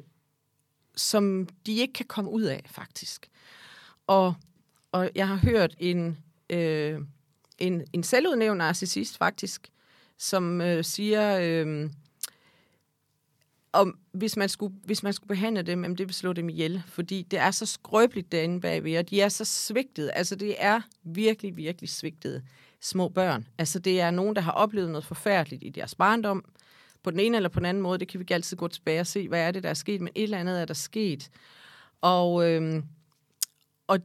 som 0.96 1.48
de 1.66 1.74
ikke 1.74 1.92
kan 1.92 2.06
komme 2.06 2.30
ud 2.30 2.42
af, 2.42 2.66
faktisk. 2.70 3.28
Og, 4.06 4.34
og 4.92 5.10
jeg 5.14 5.28
har 5.28 5.36
hørt 5.36 5.74
en, 5.78 6.18
øh, 6.50 7.00
en, 7.58 7.84
en 7.92 8.02
selvudnævnt 8.02 8.58
narcissist, 8.58 9.18
faktisk, 9.18 9.68
som 10.18 10.60
øh, 10.60 10.84
siger, 10.84 11.38
øh, 11.40 11.90
om 13.72 13.98
hvis 14.12 14.36
man, 14.36 14.48
skulle, 14.48 14.74
hvis 14.84 15.02
man 15.02 15.12
skulle 15.12 15.28
behandle 15.28 15.62
dem, 15.62 15.82
jamen 15.82 15.98
det 15.98 16.06
vil 16.06 16.14
slå 16.14 16.32
dem 16.32 16.48
ihjel, 16.48 16.82
fordi 16.86 17.22
det 17.30 17.38
er 17.38 17.50
så 17.50 17.66
skrøbeligt 17.66 18.32
derinde 18.32 18.60
bagved, 18.60 18.98
og 18.98 19.10
de 19.10 19.20
er 19.20 19.28
så 19.28 19.44
svigtede. 19.44 20.12
Altså 20.12 20.34
det 20.36 20.54
er 20.58 20.80
virkelig, 21.02 21.56
virkelig 21.56 21.90
svigtede 21.90 22.42
små 22.80 23.08
børn. 23.08 23.48
Altså 23.58 23.78
det 23.78 24.00
er 24.00 24.10
nogen, 24.10 24.36
der 24.36 24.42
har 24.42 24.52
oplevet 24.52 24.90
noget 24.90 25.04
forfærdeligt 25.04 25.62
i 25.64 25.68
deres 25.68 25.94
barndom, 25.94 26.44
på 27.02 27.10
den 27.10 27.20
ene 27.20 27.36
eller 27.36 27.48
på 27.48 27.60
den 27.60 27.66
anden 27.66 27.82
måde. 27.82 27.98
Det 27.98 28.08
kan 28.08 28.20
vi 28.20 28.22
ikke 28.22 28.34
altid 28.34 28.56
gå 28.56 28.68
tilbage 28.68 29.00
og 29.00 29.06
se, 29.06 29.28
hvad 29.28 29.40
er 29.40 29.50
det, 29.50 29.62
der 29.62 29.68
er 29.68 29.74
sket, 29.74 30.00
men 30.00 30.12
et 30.14 30.22
eller 30.22 30.38
andet 30.38 30.60
er 30.60 30.64
der 30.64 30.74
sket. 30.74 31.30
Og, 32.00 32.50
øhm, 32.50 32.84
og 33.86 33.98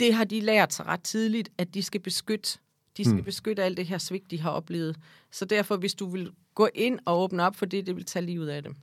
det 0.00 0.14
har 0.14 0.24
de 0.24 0.40
lært 0.40 0.74
sig 0.74 0.86
ret 0.86 1.02
tidligt, 1.02 1.48
at 1.58 1.74
de 1.74 1.82
skal 1.82 2.00
beskytte. 2.00 2.58
De 2.96 3.04
skal 3.04 3.14
hmm. 3.14 3.24
beskytte 3.24 3.62
alt 3.62 3.76
det 3.76 3.86
her 3.86 3.98
svigt, 3.98 4.30
de 4.30 4.40
har 4.40 4.50
oplevet. 4.50 4.96
Så 5.32 5.44
derfor, 5.44 5.76
hvis 5.76 5.94
du 5.94 6.08
vil 6.08 6.30
gå 6.54 6.68
ind 6.74 6.98
og 7.04 7.22
åbne 7.22 7.42
op 7.42 7.56
for 7.56 7.66
det, 7.66 7.86
det 7.86 7.96
vil 7.96 8.04
tage 8.04 8.24
livet 8.26 8.48
af 8.48 8.62
dem. 8.62 8.74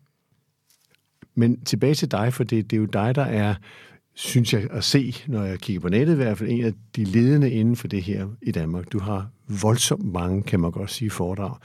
Men 1.35 1.65
tilbage 1.65 1.95
til 1.95 2.11
dig, 2.11 2.33
for 2.33 2.43
det, 2.43 2.71
det 2.71 2.77
er 2.77 2.81
jo 2.81 2.85
dig, 2.85 3.15
der 3.15 3.23
er, 3.23 3.55
synes 4.13 4.53
jeg, 4.53 4.67
at 4.71 4.83
se, 4.83 5.15
når 5.27 5.43
jeg 5.43 5.59
kigger 5.59 5.79
på 5.79 5.89
nettet 5.89 6.13
i 6.13 6.15
hvert 6.15 6.37
fald, 6.37 6.49
en 6.49 6.65
af 6.65 6.73
de 6.95 7.03
ledende 7.03 7.51
inden 7.51 7.75
for 7.75 7.87
det 7.87 8.03
her 8.03 8.27
i 8.41 8.51
Danmark. 8.51 8.91
Du 8.91 8.99
har 8.99 9.29
voldsomt 9.61 10.05
mange, 10.05 10.43
kan 10.43 10.59
man 10.59 10.71
godt 10.71 10.91
sige, 10.91 11.09
foredrag. 11.09 11.57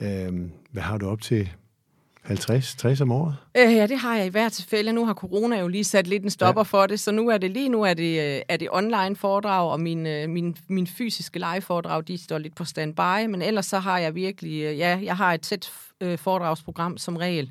Øhm, 0.00 0.50
hvad 0.70 0.82
har 0.82 0.98
du 0.98 1.06
op 1.06 1.20
til? 1.20 1.52
50, 2.24 2.74
60 2.74 3.00
om 3.00 3.12
året? 3.12 3.36
Øh, 3.56 3.74
ja, 3.74 3.86
det 3.86 3.98
har 3.98 4.16
jeg 4.16 4.26
i 4.26 4.28
hvert 4.28 4.52
tilfælde. 4.52 4.92
Nu 4.92 5.06
har 5.06 5.14
corona 5.14 5.60
jo 5.60 5.68
lige 5.68 5.84
sat 5.84 6.06
lidt 6.06 6.22
en 6.22 6.30
stopper 6.30 6.60
ja. 6.60 6.62
for 6.62 6.86
det, 6.86 7.00
så 7.00 7.12
nu 7.12 7.28
er 7.28 7.38
det 7.38 7.50
lige 7.50 7.68
nu 7.68 7.82
er 7.82 7.94
det, 7.94 8.36
øh, 8.36 8.42
er 8.48 8.56
det 8.56 8.68
online 8.72 9.16
foredrag, 9.16 9.70
og 9.70 9.80
min, 9.80 10.06
øh, 10.06 10.28
min, 10.28 10.56
min 10.68 10.86
fysiske 10.86 11.38
live 11.38 11.60
foredrag, 11.60 12.02
de 12.08 12.18
står 12.18 12.38
lidt 12.38 12.54
på 12.54 12.64
standby, 12.64 13.26
men 13.26 13.42
ellers 13.42 13.66
så 13.66 13.78
har 13.78 13.98
jeg 13.98 14.14
virkelig, 14.14 14.62
øh, 14.62 14.78
ja, 14.78 14.98
jeg 15.02 15.16
har 15.16 15.34
et 15.34 15.40
tæt 15.40 15.72
foredragsprogram 16.16 16.98
som 16.98 17.16
regel, 17.16 17.50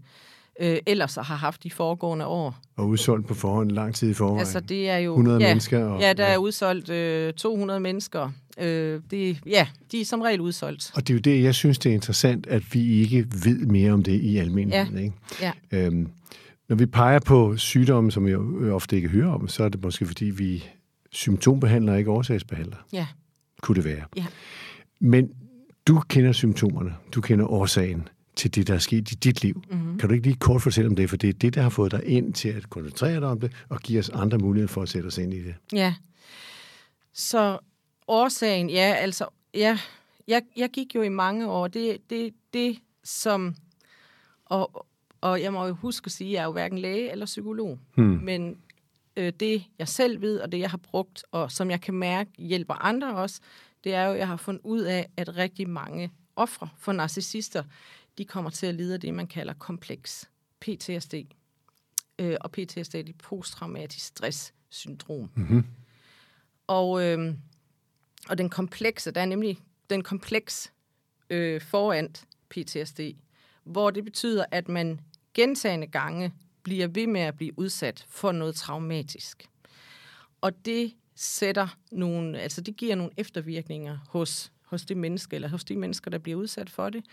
øh, 0.61 0.77
ellers 0.85 1.15
har 1.15 1.23
haft 1.23 1.63
de 1.63 1.71
foregående 1.71 2.25
år. 2.25 2.55
Og 2.77 2.87
udsolgt 2.87 3.27
på 3.27 3.33
forhånd 3.33 3.71
lang 3.71 3.95
tid 3.95 4.09
i 4.09 4.13
forvejen. 4.13 4.39
Altså 4.39 4.59
det 4.59 4.89
er 4.89 4.97
jo... 4.97 5.11
100 5.11 5.39
ja, 5.39 5.47
mennesker. 5.47 5.85
Og, 5.85 6.01
ja, 6.01 6.13
der 6.13 6.25
er 6.25 6.37
udsolgt 6.37 6.89
øh, 6.89 7.33
200 7.33 7.79
mennesker. 7.79 8.31
Øh, 8.59 9.01
det, 9.11 9.39
ja, 9.45 9.67
de 9.91 10.01
er 10.01 10.05
som 10.05 10.21
regel 10.21 10.41
udsolgt. 10.41 10.91
Og 10.95 11.07
det 11.07 11.13
er 11.13 11.15
jo 11.15 11.19
det, 11.19 11.43
jeg 11.43 11.55
synes, 11.55 11.79
det 11.79 11.89
er 11.89 11.93
interessant, 11.93 12.47
at 12.47 12.63
vi 12.73 13.01
ikke 13.01 13.25
ved 13.43 13.65
mere 13.65 13.91
om 13.91 14.03
det 14.03 14.21
i 14.21 14.37
almindelighed. 14.37 14.97
Ja. 14.97 15.03
Ikke? 15.03 15.15
Ja. 15.41 15.51
Øhm, 15.71 16.07
når 16.69 16.75
vi 16.75 16.85
peger 16.85 17.19
på 17.19 17.57
sygdomme, 17.57 18.11
som 18.11 18.27
jeg 18.27 18.37
ofte 18.71 18.95
ikke 18.95 19.09
hører 19.09 19.31
om, 19.31 19.47
så 19.47 19.63
er 19.63 19.69
det 19.69 19.83
måske, 19.83 20.05
fordi 20.05 20.25
vi 20.25 20.63
symptombehandler, 21.11 21.95
ikke 21.95 22.11
årsagsbehandler. 22.11 22.77
Ja. 22.93 23.07
Kunne 23.61 23.75
det 23.75 23.85
være. 23.85 24.03
Ja. 24.15 24.25
Men 24.99 25.29
du 25.87 25.99
kender 26.09 26.31
symptomerne, 26.31 26.93
du 27.15 27.21
kender 27.21 27.45
årsagen 27.45 28.07
til 28.35 28.55
det, 28.55 28.67
der 28.67 28.73
er 28.73 28.79
sket 28.79 29.11
i 29.11 29.15
dit 29.15 29.41
liv. 29.41 29.63
Mm-hmm. 29.71 29.97
Kan 29.97 30.09
du 30.09 30.15
ikke 30.15 30.27
lige 30.27 30.37
kort 30.39 30.61
fortælle 30.61 30.89
om 30.89 30.95
det? 30.95 31.09
For 31.09 31.17
det 31.17 31.29
er 31.29 31.33
det, 31.33 31.55
der 31.55 31.61
har 31.61 31.69
fået 31.69 31.91
dig 31.91 32.05
ind 32.05 32.33
til 32.33 32.49
at 32.49 32.69
koncentrere 32.69 33.19
dig 33.19 33.27
om 33.27 33.39
det, 33.39 33.51
og 33.69 33.79
give 33.79 33.99
os 33.99 34.09
andre 34.09 34.37
muligheder 34.37 34.73
for 34.73 34.81
at 34.81 34.89
sætte 34.89 35.07
os 35.07 35.17
ind 35.17 35.33
i 35.33 35.43
det. 35.43 35.55
Ja. 35.73 35.93
Så 37.13 37.57
årsagen, 38.07 38.69
ja, 38.69 38.95
altså, 38.99 39.25
ja, 39.53 39.79
jeg, 40.27 40.41
jeg 40.57 40.69
gik 40.69 40.95
jo 40.95 41.01
i 41.01 41.09
mange 41.09 41.47
år. 41.47 41.67
Det, 41.67 41.97
det, 42.09 42.33
det 42.53 42.79
som, 43.03 43.55
og, 44.45 44.85
og 45.21 45.41
jeg 45.41 45.53
må 45.53 45.65
jo 45.67 45.73
huske 45.73 46.05
at 46.05 46.11
sige, 46.11 46.27
at 46.29 46.33
jeg 46.33 46.41
er 46.41 46.45
jo 46.45 46.51
hverken 46.51 46.77
læge 46.77 47.11
eller 47.11 47.25
psykolog. 47.25 47.79
Hmm. 47.95 48.19
Men 48.23 48.57
øh, 49.17 49.33
det, 49.39 49.63
jeg 49.79 49.87
selv 49.87 50.21
ved, 50.21 50.39
og 50.39 50.51
det, 50.51 50.59
jeg 50.59 50.69
har 50.69 50.77
brugt, 50.77 51.23
og 51.31 51.51
som 51.51 51.71
jeg 51.71 51.81
kan 51.81 51.93
mærke 51.93 52.31
hjælper 52.37 52.73
andre 52.73 53.15
også, 53.15 53.41
det 53.83 53.93
er 53.93 54.05
jo, 54.05 54.13
at 54.13 54.19
jeg 54.19 54.27
har 54.27 54.37
fundet 54.37 54.61
ud 54.63 54.81
af, 54.81 55.09
at 55.17 55.37
rigtig 55.37 55.69
mange 55.69 56.11
ofre 56.35 56.69
for 56.77 56.91
narcissister, 56.91 57.63
de 58.17 58.25
kommer 58.25 58.49
til 58.49 58.65
at 58.65 58.75
lide 58.75 58.93
af 58.93 58.99
det, 58.99 59.13
man 59.13 59.27
kalder 59.27 59.53
kompleks 59.53 60.29
PTSD. 60.59 61.13
Øh, 62.19 62.37
og 62.41 62.51
PTSD 62.51 62.95
er 62.95 63.03
det 63.03 63.17
posttraumatisk 63.17 64.05
stress-syndrom. 64.05 65.29
Mm-hmm. 65.35 65.65
Og, 66.67 67.03
øh, 67.03 67.35
og 68.29 68.37
den 68.37 68.49
komplekse, 68.49 69.11
der 69.11 69.21
er 69.21 69.25
nemlig 69.25 69.57
den 69.89 70.03
kompleks 70.03 70.73
øh, 71.29 71.61
foran 71.61 72.09
PTSD, 72.49 72.99
hvor 73.63 73.91
det 73.91 74.03
betyder, 74.03 74.45
at 74.51 74.69
man 74.69 74.99
gentagende 75.33 75.87
gange 75.87 76.33
bliver 76.63 76.87
ved 76.87 77.07
med 77.07 77.21
at 77.21 77.37
blive 77.37 77.59
udsat 77.59 78.05
for 78.09 78.31
noget 78.31 78.55
traumatisk. 78.55 79.45
Og 80.41 80.65
det 80.65 80.93
sætter 81.15 81.77
nogle, 81.91 82.39
altså 82.39 82.61
det 82.61 82.77
giver 82.77 82.95
nogle 82.95 83.11
eftervirkninger 83.17 83.97
hos, 84.09 84.51
hos 84.71 84.85
det 84.85 84.97
menneske, 84.97 85.35
eller 85.35 85.47
hos 85.49 85.63
de 85.63 85.75
mennesker, 85.75 86.11
der 86.11 86.17
bliver 86.17 86.37
udsat 86.37 86.69
for 86.69 86.89
det. 86.89 87.03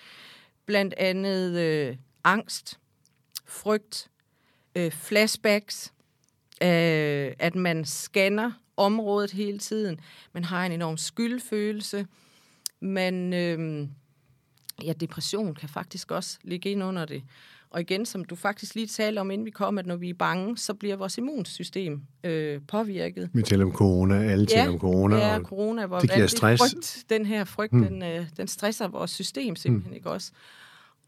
Blandt 0.66 0.94
andet 0.94 1.58
øh, 1.58 1.96
angst, 2.24 2.78
frygt, 3.46 4.10
øh, 4.74 4.90
flashbacks, 4.90 5.92
øh, 6.62 7.32
at 7.38 7.54
man 7.54 7.84
scanner 7.84 8.52
området 8.76 9.30
hele 9.30 9.58
tiden. 9.58 10.00
Man 10.32 10.44
har 10.44 10.66
en 10.66 10.72
enorm 10.72 10.96
skyldfølelse. 10.96 12.06
Man, 12.80 13.34
øh, 13.34 13.88
ja, 14.84 14.92
depression 14.92 15.54
kan 15.54 15.68
faktisk 15.68 16.10
også 16.10 16.38
ligge 16.42 16.70
ind 16.70 16.84
under 16.84 17.04
det. 17.04 17.22
Og 17.70 17.80
igen, 17.80 18.06
som 18.06 18.24
du 18.24 18.34
faktisk 18.34 18.74
lige 18.74 18.86
talte 18.86 19.18
om, 19.18 19.30
inden 19.30 19.44
vi 19.44 19.50
kom, 19.50 19.78
at 19.78 19.86
når 19.86 19.96
vi 19.96 20.10
er 20.10 20.14
bange, 20.14 20.58
så 20.58 20.74
bliver 20.74 20.96
vores 20.96 21.18
immunsystem 21.18 22.02
øh, 22.24 22.60
påvirket. 22.68 23.30
Vi 23.32 23.42
taler 23.42 23.64
om 23.64 23.72
corona, 23.72 24.24
alle 24.24 24.46
taler 24.46 24.62
Ja, 24.62 24.68
om 24.68 24.78
corona. 24.78 25.16
Ja, 25.16 25.38
og 25.38 25.44
corona. 25.44 25.86
Hvor 25.86 25.98
det 25.98 26.12
giver 26.12 26.26
stress. 26.26 26.62
Frygt, 26.62 27.04
den 27.10 27.26
her 27.26 27.44
frygt, 27.44 27.72
hmm. 27.72 27.86
den, 27.86 28.02
øh, 28.02 28.26
den 28.36 28.48
stresser 28.48 28.88
vores 28.88 29.10
system 29.10 29.56
simpelthen, 29.56 29.88
hmm. 29.88 29.96
ikke 29.96 30.10
også? 30.10 30.32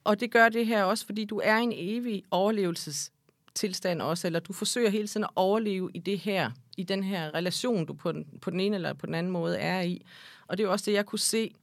Og 0.04 0.20
det 0.20 0.30
gør 0.30 0.48
det 0.48 0.66
her 0.66 0.84
også, 0.84 1.06
fordi 1.06 1.24
du 1.24 1.40
er 1.44 1.58
i 1.58 1.62
en 1.62 1.72
evig 1.76 2.22
overlevelsestilstand 2.30 4.02
også, 4.02 4.26
eller 4.26 4.40
du 4.40 4.52
forsøger 4.52 4.90
hele 4.90 5.08
tiden 5.08 5.24
at 5.24 5.30
overleve 5.36 5.90
i 5.94 5.98
det 5.98 6.18
her, 6.18 6.50
i 6.76 6.82
den 6.82 7.04
her 7.04 7.34
relation, 7.34 7.86
du 7.86 7.92
på 7.92 8.12
den, 8.12 8.26
på 8.40 8.50
den 8.50 8.60
ene 8.60 8.76
eller 8.76 8.92
på 8.92 9.06
den 9.06 9.14
anden 9.14 9.32
måde 9.32 9.58
er 9.58 9.80
i. 9.80 10.06
Og 10.46 10.58
det 10.58 10.64
er 10.64 10.68
jo 10.68 10.72
også 10.72 10.84
det, 10.90 10.92
jeg 10.92 11.06
kunne 11.06 11.18
se 11.18 11.54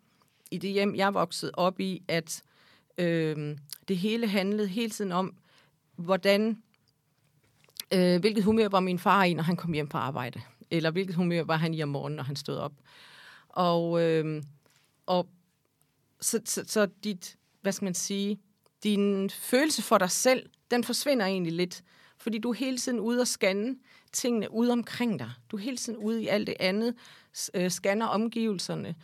i 0.51 0.57
det 0.57 0.71
hjem, 0.71 0.95
jeg 0.95 1.13
voksede 1.13 1.51
op 1.53 1.79
i, 1.79 2.03
at 2.07 2.43
øh, 2.97 3.57
det 3.87 3.97
hele 3.97 4.27
handlede 4.27 4.67
hele 4.67 4.89
tiden 4.89 5.11
om, 5.11 5.37
hvordan, 5.95 6.63
øh, 7.93 8.19
hvilket 8.19 8.43
humør 8.43 8.69
var 8.69 8.79
min 8.79 8.99
far 8.99 9.23
i, 9.23 9.33
når 9.33 9.43
han 9.43 9.55
kom 9.55 9.73
hjem 9.73 9.89
fra 9.89 9.99
arbejde. 9.99 10.41
Eller 10.71 10.91
hvilket 10.91 11.15
humør 11.15 11.43
var 11.43 11.57
han 11.57 11.73
i 11.73 11.83
om 11.83 11.89
morgenen, 11.89 12.15
når 12.15 12.23
han 12.23 12.35
stod 12.35 12.55
op. 12.55 12.73
Og, 13.49 14.01
øh, 14.01 14.43
og 15.05 15.29
så, 16.21 16.39
så, 16.45 16.63
så 16.67 16.87
dit, 17.03 17.37
hvad 17.61 17.71
skal 17.71 17.85
man 17.85 17.93
sige, 17.93 18.39
din 18.83 19.29
følelse 19.29 19.81
for 19.81 19.97
dig 19.97 20.11
selv, 20.11 20.49
den 20.71 20.83
forsvinder 20.83 21.25
egentlig 21.25 21.53
lidt. 21.53 21.83
Fordi 22.17 22.37
du 22.37 22.49
er 22.49 22.53
hele 22.53 22.77
tiden 22.77 22.99
ude 22.99 23.21
og 23.21 23.27
scanne 23.27 23.75
tingene 24.11 24.51
ude 24.51 24.71
omkring 24.71 25.19
dig. 25.19 25.31
Du 25.51 25.57
er 25.57 25.61
hele 25.61 25.77
tiden 25.77 25.99
ude 25.99 26.23
i 26.23 26.27
alt 26.27 26.47
det 26.47 26.55
andet, 26.59 26.95
øh, 27.53 27.71
scanner 27.71 28.05
omgivelserne, 28.05 28.95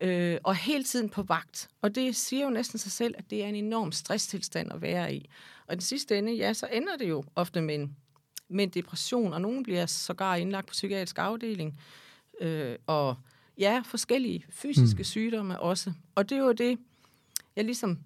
øh, 0.00 0.38
og 0.44 0.56
hele 0.56 0.84
tiden 0.84 1.08
på 1.08 1.22
vagt. 1.22 1.68
Og 1.82 1.94
det 1.94 2.16
siger 2.16 2.44
jo 2.44 2.50
næsten 2.50 2.78
sig 2.78 2.92
selv, 2.92 3.14
at 3.18 3.30
det 3.30 3.44
er 3.44 3.48
en 3.48 3.54
enorm 3.54 3.92
stresstilstand 3.92 4.72
at 4.72 4.82
være 4.82 5.14
i. 5.14 5.28
Og 5.66 5.72
i 5.72 5.76
den 5.76 5.82
sidste 5.82 6.18
ende, 6.18 6.34
ja, 6.34 6.52
så 6.52 6.68
ender 6.72 6.96
det 6.96 7.08
jo 7.08 7.24
ofte 7.34 7.60
med 7.60 7.74
en, 7.74 7.96
med 8.48 8.64
en 8.64 8.70
depression, 8.70 9.32
og 9.32 9.40
nogen 9.40 9.62
bliver 9.62 9.86
sågar 9.86 10.36
indlagt 10.36 10.66
på 10.66 10.72
psykiatrisk 10.72 11.18
afdeling. 11.18 11.80
Øh, 12.40 12.76
og 12.86 13.16
ja, 13.58 13.82
forskellige 13.84 14.44
fysiske 14.50 14.98
mm. 14.98 15.04
sygdomme 15.04 15.60
også. 15.60 15.92
Og 16.14 16.28
det 16.28 16.38
er 16.38 16.42
jo 16.42 16.52
det, 16.52 16.78
jeg 17.56 17.64
ligesom 17.64 17.98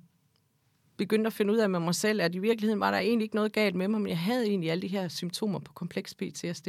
begyndte 0.96 1.26
at 1.26 1.33
finde 1.33 1.53
ud 1.53 1.59
af 1.59 1.70
med 1.70 1.81
mig 1.81 1.94
selv, 1.94 2.20
at 2.20 2.35
i 2.35 2.38
virkeligheden 2.38 2.81
var 2.81 2.90
der 2.90 2.98
egentlig 2.98 3.24
ikke 3.24 3.35
noget 3.35 3.53
galt 3.53 3.74
med 3.74 3.88
mig, 3.88 4.00
men 4.00 4.09
jeg 4.09 4.18
havde 4.18 4.46
egentlig 4.46 4.70
alle 4.70 4.83
de 4.83 4.88
her 4.88 5.09
symptomer 5.09 5.59
på 5.59 5.72
kompleks 5.72 6.14
PTSD. 6.14 6.68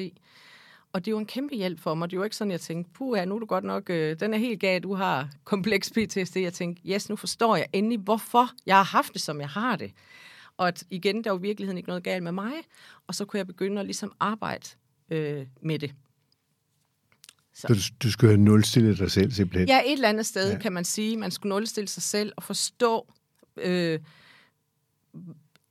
Og 0.94 1.06
det 1.06 1.14
var 1.14 1.20
en 1.20 1.26
kæmpe 1.26 1.56
hjælp 1.56 1.80
for 1.80 1.94
mig. 1.94 2.12
Det 2.12 2.20
var 2.20 2.26
ikke 2.26 2.36
sådan, 2.36 2.52
jeg 2.52 2.62
tænkte, 2.62 2.92
puh, 2.94 3.20
nu 3.26 3.36
er 3.36 3.40
du 3.40 3.46
godt 3.46 3.64
nok, 3.64 3.90
øh, 3.90 4.20
den 4.20 4.34
er 4.34 4.38
helt 4.38 4.60
gal, 4.60 4.84
du 4.84 4.94
har 4.94 5.30
kompleks 5.44 5.92
PTSD. 5.92 6.38
Jeg 6.38 6.54
tænkte, 6.54 6.82
yes, 6.88 7.10
nu 7.10 7.16
forstår 7.16 7.56
jeg 7.56 7.66
endelig, 7.74 8.00
hvorfor 8.00 8.50
jeg 8.66 8.76
har 8.76 8.84
haft 8.84 9.14
det, 9.14 9.22
som 9.22 9.40
jeg 9.42 9.50
har 9.50 9.76
det. 9.76 9.92
Og 10.58 10.68
at 10.68 10.84
igen, 10.90 11.24
der 11.24 11.32
var 11.32 11.40
i 11.40 11.42
virkeligheden 11.42 11.78
ikke 11.78 11.90
noget 11.90 12.04
galt 12.04 12.24
med 12.24 12.32
mig, 12.32 12.54
og 13.08 13.16
så 13.16 13.26
kunne 13.26 13.38
jeg 13.38 13.48
begynde 13.48 13.80
at 13.80 13.86
ligesom 13.86 14.14
arbejde 14.20 14.68
øh, 15.10 15.46
med 15.62 15.80
det. 15.80 15.94
Så, 17.54 17.68
så 17.68 17.74
du, 17.74 18.08
du 18.08 18.12
skulle 18.12 18.32
have 18.32 18.44
nulstillet 18.44 19.00
dig 19.00 19.12
selv 19.12 19.32
simpelthen? 19.32 19.68
Ja, 19.68 19.82
et 19.86 19.92
eller 19.92 20.10
andet 20.10 20.26
sted 20.26 20.52
ja. 20.52 20.60
kan 20.60 20.74
man 20.74 20.86
sige. 20.86 21.18
Man 21.18 21.32
skulle 21.32 21.50
nulstille 21.56 21.88
sig 21.88 22.04
selv 22.04 22.34
og 22.36 22.44
forstå, 22.44 23.14
øh, 23.58 24.00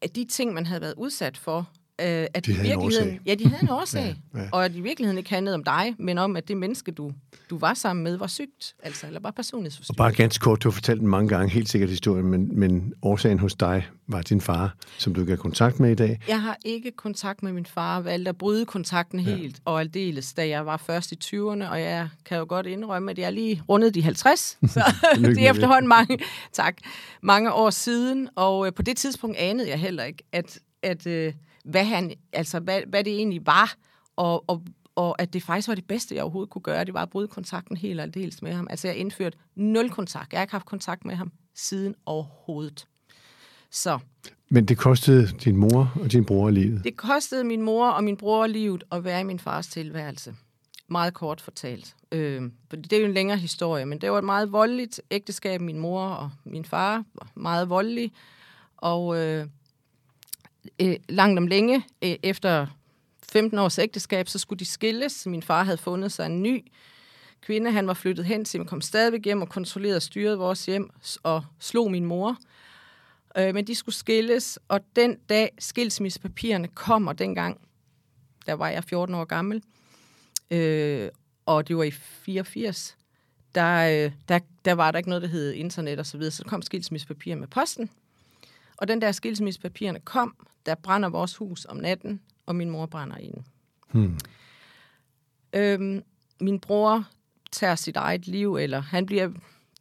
at 0.00 0.16
de 0.16 0.24
ting, 0.24 0.54
man 0.54 0.66
havde 0.66 0.80
været 0.80 0.94
udsat 0.96 1.37
for, 1.37 1.70
øh, 2.00 2.26
at 2.34 2.46
de 2.46 2.50
i 2.52 2.54
virkeligheden, 2.54 3.08
en 3.14 3.20
ja, 3.26 3.34
de 3.34 3.46
havde 3.46 3.62
en 3.62 3.68
årsag, 3.70 4.16
Ja, 4.34 4.40
ja. 4.40 4.48
og 4.52 4.64
at 4.64 4.74
i 4.74 4.80
virkeligheden 4.80 5.18
ikke 5.18 5.30
handlede 5.30 5.54
om 5.54 5.64
dig, 5.64 5.94
men 5.98 6.18
om, 6.18 6.36
at 6.36 6.48
det 6.48 6.56
menneske, 6.56 6.92
du, 6.92 7.12
du 7.50 7.58
var 7.58 7.74
sammen 7.74 8.04
med, 8.04 8.16
var 8.16 8.26
sygt, 8.26 8.74
altså, 8.82 9.06
eller 9.06 9.20
bare 9.20 9.30
Og 9.30 9.34
personlighedsforstyrrelse. 9.34 9.98
bare 9.98 10.12
ganske 10.12 10.42
kort, 10.42 10.62
du 10.62 10.68
har 10.68 10.72
fortalt 10.72 11.00
den 11.00 11.08
mange 11.08 11.28
gange, 11.28 11.50
helt 11.50 11.68
sikkert 11.68 11.90
historien, 11.90 12.26
men, 12.26 12.58
men 12.60 12.92
årsagen 13.02 13.38
hos 13.38 13.54
dig 13.54 13.86
var 14.06 14.22
din 14.22 14.40
far, 14.40 14.74
som 14.98 15.14
du 15.14 15.20
ikke 15.20 15.32
har 15.32 15.36
kontakt 15.36 15.80
med 15.80 15.90
i 15.90 15.94
dag. 15.94 16.20
Jeg 16.28 16.42
har 16.42 16.58
ikke 16.64 16.90
kontakt 16.90 17.42
med 17.42 17.52
min 17.52 17.66
far, 17.66 18.00
valgte 18.00 18.28
at 18.28 18.38
bryde 18.38 18.66
kontakten 18.66 19.20
helt 19.20 19.60
og 19.64 19.80
aldeles, 19.80 20.32
da 20.34 20.48
jeg 20.48 20.66
var 20.66 20.76
først 20.76 21.12
i 21.12 21.16
20'erne, 21.24 21.70
og 21.70 21.80
jeg 21.80 22.08
kan 22.24 22.38
jo 22.38 22.46
godt 22.48 22.66
indrømme, 22.66 23.10
at 23.10 23.18
jeg 23.18 23.32
lige 23.32 23.62
rundet 23.68 23.94
de 23.94 24.02
50, 24.02 24.40
så 24.74 24.82
det 25.14 25.46
er 25.46 25.50
efterhånden 25.50 25.88
mange, 25.88 26.18
tak, 26.52 26.76
mange 27.22 27.52
år 27.52 27.70
siden, 27.70 28.28
og 28.36 28.66
øh, 28.66 28.72
på 28.72 28.82
det 28.82 28.96
tidspunkt 28.96 29.36
anede 29.36 29.68
jeg 29.68 29.78
heller 29.78 30.04
ikke, 30.04 30.22
at, 30.32 30.58
at 30.82 31.06
øh, 31.06 31.32
hvad, 31.64 31.85
han, 31.85 32.12
altså, 32.33 32.61
hvad, 32.61 32.83
hvad 32.88 33.05
det 33.05 33.12
egentlig 33.12 33.46
var, 33.46 33.75
og, 34.16 34.44
og, 34.49 34.62
og 34.94 35.23
at 35.23 35.33
det 35.33 35.42
faktisk 35.42 35.68
var 35.68 35.75
det 35.75 35.87
bedste, 35.87 36.14
jeg 36.14 36.23
overhovedet 36.23 36.51
kunne 36.51 36.62
gøre, 36.62 36.85
det 36.85 36.94
var 36.94 37.03
at 37.03 37.11
bryde 37.11 37.29
kontakten 37.29 37.77
helt 37.77 38.01
og 38.01 38.05
aldeles 38.05 38.42
med 38.42 38.53
ham. 38.53 38.66
Altså 38.70 38.88
jeg 38.88 38.96
indførte 38.96 39.38
nul 39.55 39.90
kontakt. 39.90 40.33
Jeg 40.33 40.38
har 40.38 40.44
ikke 40.44 40.53
haft 40.53 40.66
kontakt 40.66 41.05
med 41.05 41.14
ham 41.14 41.33
siden 41.55 41.94
overhovedet. 42.07 42.87
Så 43.70 43.99
Men 44.49 44.64
det 44.64 44.79
kostede 44.79 45.27
din 45.27 45.57
mor 45.57 45.92
og 46.01 46.12
din 46.12 46.25
bror 46.25 46.51
livet. 46.51 46.85
det 46.85 46.96
kostede 46.96 47.44
min 47.44 47.62
mor 47.62 47.88
og 47.90 48.05
min 48.05 48.16
bror 48.16 48.46
livet 48.46 48.85
at 48.92 49.05
være 49.05 49.20
i 49.20 49.25
min 49.25 49.38
fars 49.38 49.66
tilværelse. 49.66 50.35
Meget 50.88 51.14
kort 51.14 51.40
fortalt. 51.40 51.96
Øh, 52.12 52.42
det 52.70 52.92
er 52.92 53.01
jo 53.01 53.07
en 53.07 53.12
længere 53.14 53.38
historie, 53.38 53.87
men 53.87 54.01
det 54.01 54.11
var 54.11 54.18
et 54.18 54.25
meget 54.25 54.53
voldeligt 54.53 55.01
ægteskab. 55.11 55.61
Min 55.61 55.79
mor 55.79 56.03
og 56.03 56.31
min 56.44 56.64
far 56.64 57.05
var 57.14 57.31
meget 57.35 57.68
voldelige. 57.68 58.11
Og 58.77 59.16
øh, 59.16 59.46
øh, 60.83 60.96
langt 61.09 61.38
om 61.38 61.46
længe, 61.46 61.85
øh, 62.03 62.16
efter 62.23 62.66
15 63.33 63.59
års 63.59 63.79
ægteskab, 63.79 64.29
så 64.29 64.38
skulle 64.38 64.59
de 64.59 64.64
skilles. 64.64 65.27
Min 65.27 65.42
far 65.42 65.64
havde 65.64 65.79
fundet 65.79 66.12
sig 66.12 66.27
en 66.27 66.42
ny 66.42 66.64
kvinde. 67.40 67.70
Han 67.70 67.87
var 67.87 67.94
flyttet 67.94 68.25
hen 68.25 68.44
til, 68.44 68.61
men 68.61 68.66
kom 68.66 68.81
stadigvæk 68.81 69.25
hjem 69.25 69.42
og 69.42 69.49
kontrollerede 69.49 69.96
og 69.96 70.03
styrede 70.03 70.38
vores 70.38 70.66
hjem 70.66 70.90
og 71.23 71.44
slog 71.59 71.90
min 71.90 72.05
mor. 72.05 72.37
Øh, 73.38 73.55
men 73.55 73.66
de 73.66 73.75
skulle 73.75 73.94
skilles, 73.94 74.59
og 74.68 74.81
den 74.96 75.16
dag 75.29 75.51
skilsmissepapirerne 75.59 76.68
kommer 76.68 77.12
dengang, 77.12 77.61
der 78.46 78.53
var 78.53 78.68
jeg 78.68 78.85
14 78.85 79.14
år 79.14 79.25
gammel, 79.25 79.62
øh, 80.51 81.09
og 81.46 81.68
det 81.68 81.77
var 81.77 81.83
i 81.83 81.90
84, 81.90 82.96
der, 83.55 84.05
øh, 84.05 84.12
der, 84.29 84.38
der 84.64 84.73
var 84.73 84.90
der 84.90 84.99
ikke 84.99 85.09
noget, 85.09 85.23
der 85.23 85.29
hed 85.29 85.53
internet 85.53 85.99
og 85.99 86.07
så 86.07 86.18
videre, 86.18 86.31
så 86.31 86.42
der 86.42 86.49
kom 86.49 86.62
skilsmissepapirer 86.62 87.37
med 87.37 87.49
posten. 87.49 87.90
Og 88.80 88.88
den 88.88 89.00
der 89.00 89.12
skilsmissepapirerne 89.12 90.00
kom, 90.00 90.46
der 90.66 90.74
brænder 90.74 91.08
vores 91.08 91.36
hus 91.36 91.66
om 91.68 91.76
natten, 91.76 92.20
og 92.46 92.56
min 92.56 92.70
mor 92.70 92.86
brænder 92.86 93.16
inde. 93.16 93.42
Hmm. 93.92 94.18
Øhm, 95.52 96.02
min 96.40 96.60
bror 96.60 97.04
tager 97.52 97.74
sit 97.74 97.96
eget 97.96 98.26
liv, 98.26 98.56
eller 98.56 98.80
han 98.80 99.06
bliver, 99.06 99.28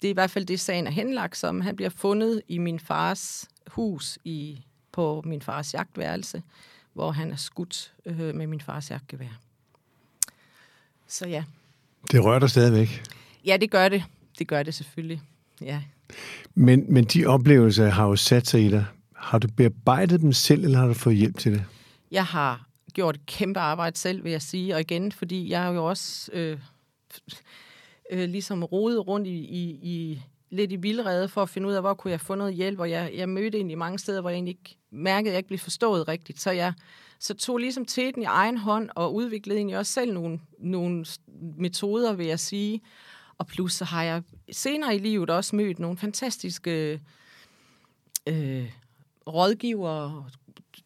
det 0.02 0.08
er 0.08 0.10
i 0.10 0.14
hvert 0.14 0.32
fald 0.32 0.46
det, 0.46 0.60
sagen 0.60 0.88
er 0.88 0.92
henlagt 0.92 1.38
som, 1.38 1.62
han 1.62 1.76
bliver 1.76 1.90
fundet 1.90 2.42
i 2.48 2.58
min 2.58 2.80
fars 2.80 3.50
hus 3.68 4.20
i, 4.24 4.66
på 4.92 5.22
min 5.26 5.42
fars 5.42 5.74
jagtværelse, 5.74 6.44
hvor 6.94 7.12
han 7.12 7.32
er 7.32 7.36
skudt 7.36 7.94
øh, 8.06 8.36
med 8.36 8.48
min 8.48 8.62
fars 8.62 8.92
jagtgevær. 8.92 9.40
Så 11.08 11.28
ja. 11.28 11.44
Det 12.12 12.24
rører 12.24 12.40
dig 12.40 12.50
stadigvæk. 12.50 13.04
Ja, 13.46 13.58
det 13.58 13.72
gør 13.72 13.90
det. 13.90 14.04
Det 14.40 14.48
gør 14.48 14.64
det 14.64 14.74
selvfølgelig. 14.74 15.22
Ja. 15.62 15.82
Men, 16.56 16.86
men 16.94 17.04
de 17.04 17.26
oplevelser 17.26 17.90
har 17.90 18.08
jo 18.08 18.16
sat 18.16 18.48
sig 18.48 18.66
i 18.66 18.70
dig. 18.70 18.86
Har 19.16 19.40
du 19.40 19.48
bearbejdet 19.58 20.22
dem 20.22 20.34
selv, 20.34 20.64
eller 20.64 20.80
har 20.80 20.88
du 20.88 20.94
fået 20.94 21.16
hjælp 21.16 21.38
til 21.38 21.52
det? 21.52 21.64
Jeg 22.12 22.26
har 22.26 22.70
gjort 22.94 23.16
et 23.16 23.26
kæmpe 23.26 23.60
arbejde 23.60 23.98
selv, 23.98 24.24
vil 24.24 24.32
jeg 24.32 24.42
sige. 24.42 24.76
Og 24.76 24.82
igen, 24.82 25.12
fordi 25.12 25.50
jeg 25.50 25.62
har 25.62 25.72
jo 25.72 25.86
også 25.86 26.32
øh, 26.34 26.58
øh, 28.12 28.30
ligesom 28.30 28.64
rodet 28.64 29.08
rundt 29.08 29.28
i, 29.28 29.38
i, 29.40 29.80
i 29.82 30.22
lidt 30.50 30.72
i 30.72 30.76
vildrede 30.76 31.28
for 31.28 31.42
at 31.42 31.50
finde 31.50 31.68
ud 31.68 31.74
af, 31.74 31.82
hvor 31.82 31.94
kunne 31.94 32.12
jeg 32.12 32.22
få 32.22 32.36
noget 32.36 32.54
hjælp. 32.54 32.80
Og 32.80 32.90
jeg, 32.90 33.12
jeg 33.16 33.30
mødte 33.30 33.58
egentlig 33.58 33.78
mange 33.78 34.00
steder, 34.00 34.22
hvor 34.22 34.30
jeg 34.30 34.36
egentlig 34.36 34.52
ikke 34.52 34.78
mærkede, 34.92 35.30
at 35.30 35.34
jeg 35.34 35.40
ikke 35.40 35.48
blev 35.48 35.60
forstået 35.60 36.08
rigtigt. 36.08 36.42
Så 36.42 36.52
jeg 36.52 36.74
så 37.20 37.34
tog 37.34 37.58
ligesom 37.58 37.86
til 37.86 38.16
den 38.16 38.24
i 38.24 38.26
egen 38.26 38.58
hånd 38.58 38.90
og 38.96 39.16
udviklede 39.16 39.58
egentlig 39.58 39.78
også 39.78 39.94
selv 39.94 40.14
nogle, 40.14 40.40
nogle 40.60 41.06
metoder, 41.58 42.14
vil 42.14 42.26
jeg 42.26 42.40
sige. 42.40 42.82
Og 43.40 43.48
plus 43.48 43.74
så 43.74 43.86
har 43.86 44.04
jeg 44.04 44.24
senere 44.52 44.96
i 44.96 45.00
livet 45.00 45.30
også 45.30 45.56
mødt 45.56 45.80
nogle 45.80 45.98
fantastiske 45.98 47.02
øh, 48.28 48.72
rådgivere, 49.28 50.26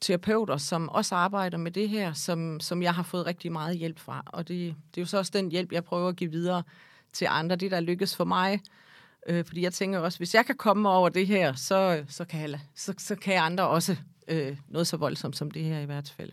terapeuter, 0.01 0.57
som 0.57 0.89
også 0.89 1.15
arbejder 1.15 1.57
med 1.57 1.71
det 1.71 1.89
her, 1.89 2.13
som, 2.13 2.59
som 2.59 2.81
jeg 2.81 2.93
har 2.93 3.03
fået 3.03 3.25
rigtig 3.25 3.51
meget 3.51 3.77
hjælp 3.77 3.99
fra. 3.99 4.23
Og 4.25 4.47
det, 4.47 4.75
det 4.95 4.97
er 4.97 5.01
jo 5.01 5.05
så 5.05 5.17
også 5.17 5.31
den 5.35 5.51
hjælp, 5.51 5.71
jeg 5.71 5.83
prøver 5.83 6.09
at 6.09 6.15
give 6.15 6.31
videre 6.31 6.63
til 7.13 7.27
andre. 7.29 7.55
Det, 7.55 7.71
der 7.71 7.79
lykkes 7.79 8.15
for 8.15 8.25
mig. 8.25 8.59
Øh, 9.27 9.45
fordi 9.45 9.61
jeg 9.61 9.73
tænker 9.73 9.99
også, 9.99 10.17
hvis 10.17 10.35
jeg 10.35 10.45
kan 10.45 10.55
komme 10.55 10.89
over 10.89 11.09
det 11.09 11.27
her, 11.27 11.53
så, 11.53 12.03
så, 12.07 12.25
kan, 12.25 12.49
jeg, 12.51 12.59
så, 12.75 12.93
så 12.97 13.15
kan 13.15 13.41
andre 13.41 13.67
også 13.67 13.95
øh, 14.27 14.57
noget 14.67 14.87
så 14.87 14.97
voldsomt 14.97 15.37
som 15.37 15.51
det 15.51 15.63
her 15.63 15.79
i 15.79 15.85
hvert 15.85 16.13
fald. 16.17 16.31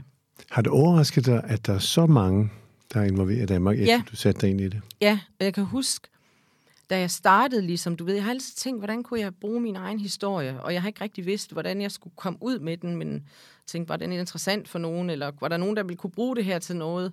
Har 0.50 0.62
det 0.62 0.72
overrasket 0.72 1.26
dig, 1.26 1.44
at 1.44 1.66
der 1.66 1.74
er 1.74 1.78
så 1.78 2.06
mange, 2.06 2.50
der 2.94 3.00
er 3.00 3.05
involveret 3.05 3.42
i 3.42 3.46
Danmark, 3.46 3.79
efter 3.79 3.92
Ja. 3.94 4.03
du 4.11 4.16
satte 4.16 4.40
dig 4.40 4.50
ind 4.50 4.61
i 4.61 4.68
det? 4.68 4.83
Ja, 5.00 5.20
og 5.38 5.44
jeg 5.44 5.55
kan 5.55 5.64
huske, 5.64 6.09
da 6.90 6.98
jeg 6.98 7.11
startede, 7.11 7.62
ligesom 7.62 7.96
du 7.96 8.05
ved, 8.05 8.14
jeg 8.14 8.24
har 8.24 8.31
altid 8.31 8.55
tænkt, 8.57 8.81
hvordan 8.81 9.03
kunne 9.03 9.20
jeg 9.20 9.35
bruge 9.35 9.61
min 9.61 9.76
egen 9.76 10.00
historie, 10.00 10.62
og 10.62 10.72
jeg 10.72 10.83
har 10.83 10.88
ikke 10.88 11.00
rigtig 11.00 11.26
vidst, 11.26 11.53
hvordan 11.53 11.81
jeg 11.83 11.90
skulle 11.90 12.14
komme 12.16 12.38
ud 12.42 12.59
med 12.59 12.76
den, 12.76 12.96
men 12.96 13.24
tænkte, 13.66 13.88
var 13.88 13.96
den 13.96 14.12
interessant 14.12 14.68
for 14.68 14.79
nogen, 14.79 15.11
eller 15.11 15.33
var 15.40 15.48
der 15.48 15.57
nogen, 15.57 15.76
der 15.76 15.83
ville 15.83 15.96
kunne 15.96 16.11
bruge 16.11 16.37
det 16.37 16.44
her 16.44 16.59
til 16.59 16.76
noget? 16.76 17.12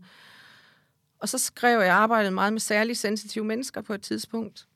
Og 1.19 1.29
så 1.29 1.37
skrev 1.37 1.79
jeg, 1.79 1.93
arbejdede 1.93 2.31
meget 2.31 2.53
med 2.53 2.59
særligt 2.59 2.97
sensitive 2.99 3.45
mennesker 3.45 3.81
på 3.81 3.93
et 3.93 4.01
tidspunkt, 4.01 4.67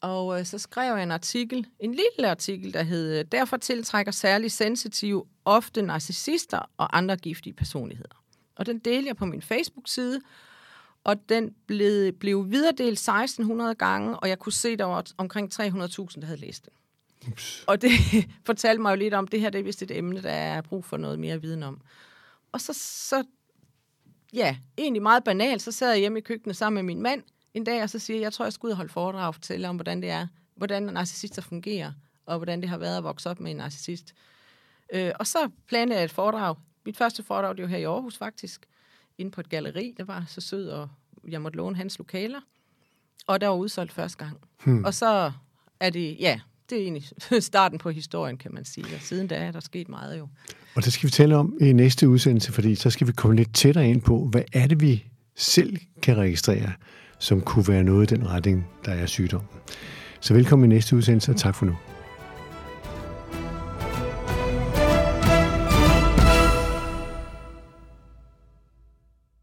og 0.00 0.38
øh, 0.40 0.46
så 0.46 0.58
skrev 0.58 0.94
jeg 0.94 1.02
en 1.02 1.10
artikel, 1.10 1.66
en 1.80 1.90
lille 1.90 2.30
artikel, 2.30 2.72
der 2.74 2.82
hed, 2.82 3.24
derfor 3.24 3.56
tiltrækker 3.56 4.12
særligt 4.12 4.52
sensitive 4.52 5.24
ofte 5.44 5.82
narcissister 5.82 6.70
og 6.76 6.98
andre 6.98 7.16
giftige 7.16 7.52
personligheder. 7.52 8.19
Og 8.60 8.66
den 8.66 8.78
delte 8.78 9.08
jeg 9.08 9.16
på 9.16 9.26
min 9.26 9.42
Facebook-side, 9.42 10.20
og 11.04 11.28
den 11.28 11.54
blev, 11.66 12.12
blev 12.12 12.50
videredelt 12.50 12.92
1600 12.92 13.74
gange, 13.74 14.16
og 14.16 14.28
jeg 14.28 14.38
kunne 14.38 14.52
se, 14.52 14.76
der 14.76 14.84
var 14.84 15.04
omkring 15.18 15.52
300.000, 15.54 15.60
der 16.20 16.24
havde 16.24 16.40
læst 16.40 16.64
den. 16.64 16.72
Ups. 17.32 17.64
Og 17.66 17.82
det 17.82 17.90
fortalte 18.46 18.82
mig 18.82 18.90
jo 18.90 18.96
lidt 18.96 19.14
om, 19.14 19.28
det 19.28 19.40
her 19.40 19.50
det 19.50 19.58
er 19.58 19.62
vist 19.62 19.82
et 19.82 19.90
emne, 19.90 20.22
der 20.22 20.30
er 20.30 20.60
brug 20.60 20.84
for 20.84 20.96
noget 20.96 21.18
mere 21.18 21.40
viden 21.40 21.62
om. 21.62 21.80
Og 22.52 22.60
så, 22.60 22.72
så 22.72 23.24
ja, 24.32 24.56
egentlig 24.78 25.02
meget 25.02 25.24
banalt, 25.24 25.62
så 25.62 25.72
sad 25.72 25.90
jeg 25.90 25.98
hjemme 25.98 26.18
i 26.18 26.22
køkkenet 26.22 26.56
sammen 26.56 26.74
med 26.74 26.94
min 26.94 27.02
mand 27.02 27.22
en 27.54 27.64
dag, 27.64 27.82
og 27.82 27.90
så 27.90 27.98
siger 27.98 28.16
jeg, 28.16 28.22
jeg 28.22 28.32
tror, 28.32 28.44
jeg 28.44 28.52
skal 28.52 28.66
ud 28.66 28.70
og 28.70 28.76
holde 28.76 28.92
foredrag 28.92 29.26
og 29.26 29.34
fortælle 29.34 29.68
om, 29.68 29.76
hvordan 29.76 30.02
det 30.02 30.10
er, 30.10 30.26
hvordan 30.54 30.82
narcissister 30.82 31.42
fungerer, 31.42 31.92
og 32.26 32.36
hvordan 32.36 32.60
det 32.60 32.68
har 32.68 32.78
været 32.78 32.96
at 32.96 33.04
vokse 33.04 33.30
op 33.30 33.40
med 33.40 33.50
en 33.50 33.56
narcissist. 33.56 34.14
Øh, 34.92 35.12
og 35.18 35.26
så 35.26 35.50
planlagde 35.68 35.98
jeg 35.98 36.04
et 36.04 36.10
foredrag. 36.10 36.56
Mit 36.86 36.96
første 36.96 37.22
foredrag, 37.22 37.56
det 37.56 37.62
var 37.62 37.68
her 37.68 37.78
i 37.78 37.84
Aarhus 37.84 38.18
faktisk, 38.18 38.66
inde 39.18 39.30
på 39.30 39.40
et 39.40 39.48
galleri, 39.48 39.94
der 39.96 40.04
var 40.04 40.24
så 40.28 40.40
sød, 40.40 40.68
og 40.68 40.88
jeg 41.28 41.42
måtte 41.42 41.56
låne 41.56 41.76
hans 41.76 41.98
lokaler. 41.98 42.40
Og 43.26 43.40
der 43.40 43.48
var 43.48 43.56
udsolgt 43.56 43.92
første 43.92 44.24
gang. 44.24 44.38
Hmm. 44.64 44.84
Og 44.84 44.94
så 44.94 45.32
er 45.80 45.90
det, 45.90 46.16
ja, 46.20 46.40
det 46.70 46.78
er 46.78 46.82
egentlig 46.82 47.04
starten 47.42 47.78
på 47.78 47.90
historien, 47.90 48.36
kan 48.36 48.54
man 48.54 48.64
sige. 48.64 48.84
Og 48.84 49.00
siden 49.00 49.26
da 49.26 49.34
er 49.34 49.52
der 49.52 49.60
sket 49.60 49.88
meget 49.88 50.18
jo. 50.18 50.28
Og 50.76 50.84
det 50.84 50.92
skal 50.92 51.06
vi 51.06 51.10
tale 51.10 51.36
om 51.36 51.58
i 51.60 51.72
næste 51.72 52.08
udsendelse, 52.08 52.52
fordi 52.52 52.74
så 52.74 52.90
skal 52.90 53.06
vi 53.06 53.12
komme 53.12 53.36
lidt 53.36 53.54
tættere 53.54 53.88
ind 53.88 54.02
på, 54.02 54.28
hvad 54.30 54.42
er 54.52 54.66
det, 54.66 54.80
vi 54.80 55.04
selv 55.36 55.78
kan 56.02 56.16
registrere, 56.16 56.72
som 57.18 57.40
kunne 57.40 57.68
være 57.68 57.84
noget 57.84 58.12
i 58.12 58.14
den 58.14 58.28
retning, 58.28 58.66
der 58.84 58.92
er 58.92 59.06
sygdom. 59.06 59.42
Så 60.20 60.34
velkommen 60.34 60.72
i 60.72 60.74
næste 60.74 60.96
udsendelse, 60.96 61.32
og 61.32 61.36
tak 61.36 61.54
for 61.54 61.66
nu. 61.66 61.76